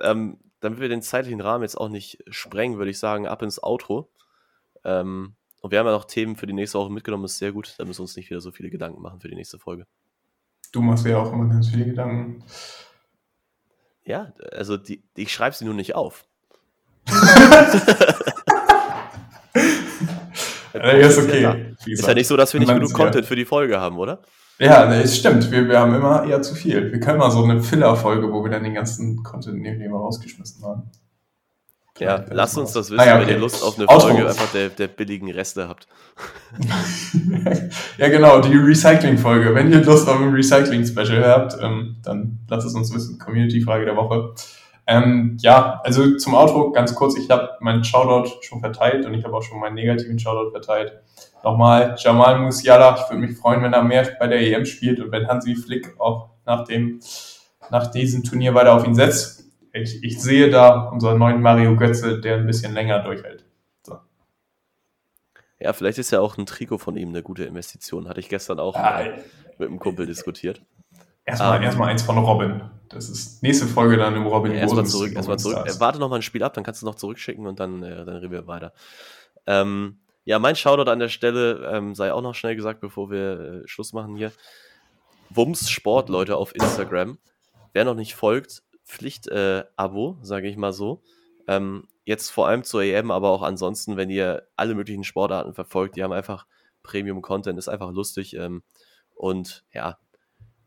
[0.00, 3.60] Ähm, damit wir den zeitlichen Rahmen jetzt auch nicht sprengen, würde ich sagen, ab ins
[3.60, 4.08] Outro.
[4.84, 7.50] Ähm, und wir haben ja noch Themen für die nächste Woche mitgenommen, das ist sehr
[7.50, 7.74] gut.
[7.76, 9.88] Da müssen wir uns nicht wieder so viele Gedanken machen für die nächste Folge.
[10.70, 12.44] Du machst ja auch immer ganz viele Gedanken.
[14.04, 16.24] Ja, also die, ich schreibe sie nur nicht auf.
[20.78, 21.74] ja, ist okay.
[21.86, 24.20] Ist ja nicht so, dass wir nicht genug Content für die Folge haben, oder?
[24.58, 25.50] Ja, es stimmt.
[25.50, 26.90] Wir, wir haben immer eher zu viel.
[26.90, 29.98] Wir können mal so eine Filler-Folge, wo wir dann den ganzen Content nehmen, den wir
[29.98, 30.90] rausgeschmissen haben.
[31.98, 33.26] Ja, lasst uns das wissen, ah, ja, okay.
[33.26, 34.28] wenn ihr Lust auf eine Folge Outro.
[34.28, 35.86] einfach der, der billigen Reste habt.
[37.98, 39.54] ja, genau, die Recycling-Folge.
[39.54, 43.18] Wenn ihr Lust auf ein Recycling-Special habt, ähm, dann lasst es uns wissen.
[43.18, 44.34] Community-Frage der Woche.
[44.86, 47.18] Ähm, ja, also zum Outro ganz kurz.
[47.18, 51.00] Ich habe meinen Shoutout schon verteilt und ich habe auch schon meinen negativen Shoutout verteilt.
[51.42, 52.96] Nochmal, Jamal Musiala.
[52.96, 55.98] Ich würde mich freuen, wenn er mehr bei der EM spielt und wenn Hansi Flick
[55.98, 57.00] auch nach, dem,
[57.70, 59.36] nach diesem Turnier weiter auf ihn setzt
[59.82, 63.44] ich, ich sehe da unseren neuen Mario Götze, der ein bisschen länger durchhält.
[63.82, 63.98] So.
[65.58, 68.08] Ja, vielleicht ist ja auch ein Trikot von ihm eine gute Investition.
[68.08, 69.04] Hatte ich gestern auch ah,
[69.58, 70.62] mit einem Kumpel diskutiert.
[71.26, 72.62] Erstmal, ähm, erstmal eins von Robin.
[72.88, 74.52] Das ist nächste Folge dann im Robin.
[74.52, 75.66] Ja, erstmal zurück, erstmal zurück.
[75.66, 78.04] Äh, warte noch mal ein Spiel ab, dann kannst du noch zurückschicken und dann, äh,
[78.04, 78.72] dann reden wir weiter.
[79.44, 83.62] Ähm, ja, mein Shoutout an der Stelle ähm, sei auch noch schnell gesagt, bevor wir
[83.64, 84.32] äh, Schluss machen hier.
[85.30, 87.18] Wums Sport, Leute, auf Instagram.
[87.72, 91.02] Wer noch nicht folgt, Pflicht-Abo, sage ich mal so.
[91.48, 95.96] Ähm, jetzt vor allem zur EM, aber auch ansonsten, wenn ihr alle möglichen Sportarten verfolgt,
[95.96, 96.46] die haben einfach
[96.84, 98.34] Premium-Content, ist einfach lustig.
[98.34, 98.62] Ähm,
[99.14, 99.98] und ja,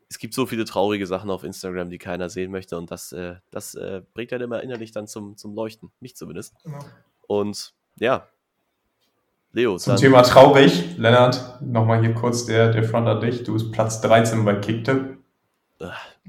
[0.09, 2.77] es gibt so viele traurige Sachen auf Instagram, die keiner sehen möchte.
[2.77, 5.91] Und das, äh, das äh, bringt dann immer innerlich dann zum, zum Leuchten.
[5.99, 6.55] Mich zumindest.
[6.63, 6.79] Genau.
[7.27, 8.27] Und ja,
[9.53, 9.77] Leo.
[9.77, 13.43] Zum Thema traurig, Lennart, nochmal hier kurz der, der Front an dich.
[13.43, 15.17] Du bist Platz 13 bei Kicktipp.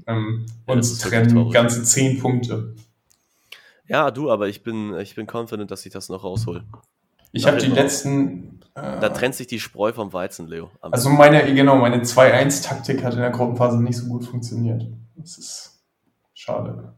[0.07, 2.75] Ähm, ja, uns trennen ganze zehn Punkte.
[3.87, 6.63] Ja, du, aber ich bin, ich bin confident, dass ich das noch raushol.
[7.31, 8.59] Ich habe die letzten.
[8.75, 10.71] Äh, da trennt sich die Spreu vom Weizen, Leo.
[10.81, 14.85] Also meine, genau, meine 2-1-Taktik hat in der Gruppenphase nicht so gut funktioniert.
[15.15, 15.83] Das ist
[16.33, 16.93] schade.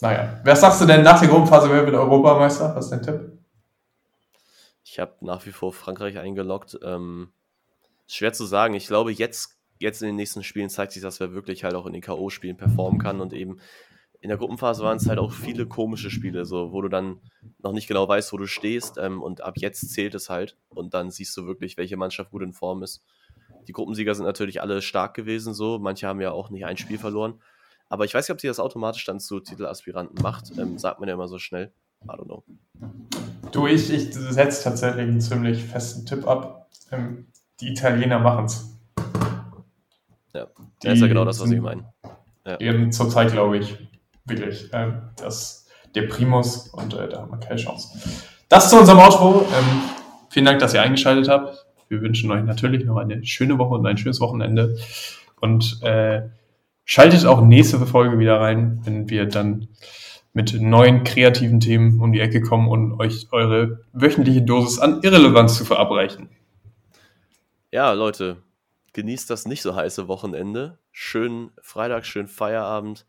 [0.00, 2.74] Naja, wer sagst du denn nach der Gruppenphase, wer wird Europameister?
[2.76, 3.32] Was ist dein Tipp?
[4.84, 6.78] Ich habe nach wie vor Frankreich eingeloggt.
[6.82, 7.30] Ähm,
[8.06, 8.74] schwer zu sagen.
[8.74, 11.86] Ich glaube, jetzt jetzt in den nächsten Spielen zeigt sich, dass er wirklich halt auch
[11.86, 13.58] in den K.O.-Spielen performen kann und eben
[14.20, 17.20] in der Gruppenphase waren es halt auch viele komische Spiele, so wo du dann
[17.62, 20.94] noch nicht genau weißt, wo du stehst ähm, und ab jetzt zählt es halt und
[20.94, 23.02] dann siehst du wirklich, welche Mannschaft gut in Form ist.
[23.68, 26.98] Die Gruppensieger sind natürlich alle stark gewesen, so manche haben ja auch nicht ein Spiel
[26.98, 27.40] verloren,
[27.88, 31.08] aber ich weiß nicht, ob sie das automatisch dann zu Titelaspiranten macht, ähm, sagt man
[31.08, 31.72] ja immer so schnell.
[32.04, 32.44] I don't know.
[33.50, 36.68] Du, ich, ich setze tatsächlich einen ziemlich festen Tipp ab.
[36.92, 37.26] Ähm,
[37.60, 38.78] die Italiener machen es.
[40.32, 40.46] Ja,
[40.82, 41.92] das ist ja genau das, was ich meine.
[42.44, 42.60] Ja.
[42.60, 43.78] Eben zurzeit glaube ich
[44.28, 47.98] wirklich, äh, dass der Primus und äh, da haben wir keine Chance.
[48.48, 49.42] Das zu unserem Outro.
[49.42, 49.80] Ähm,
[50.30, 51.66] vielen Dank, dass ihr eingeschaltet habt.
[51.88, 54.76] Wir wünschen euch natürlich noch eine schöne Woche und ein schönes Wochenende.
[55.40, 56.22] Und äh,
[56.84, 59.68] schaltet auch nächste Folge wieder rein, wenn wir dann
[60.32, 65.56] mit neuen kreativen Themen um die Ecke kommen und euch eure wöchentliche Dosis an Irrelevanz
[65.56, 66.28] zu verabreichen.
[67.70, 68.36] Ja, Leute,
[68.92, 70.78] genießt das nicht so heiße Wochenende.
[70.92, 73.06] Schönen Freitag, schönen Feierabend.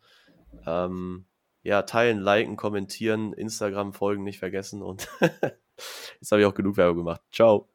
[0.65, 1.25] Ähm,
[1.63, 6.97] ja, teilen, liken, kommentieren, Instagram folgen nicht vergessen und jetzt habe ich auch genug Werbung
[6.97, 7.21] gemacht.
[7.31, 7.69] Ciao.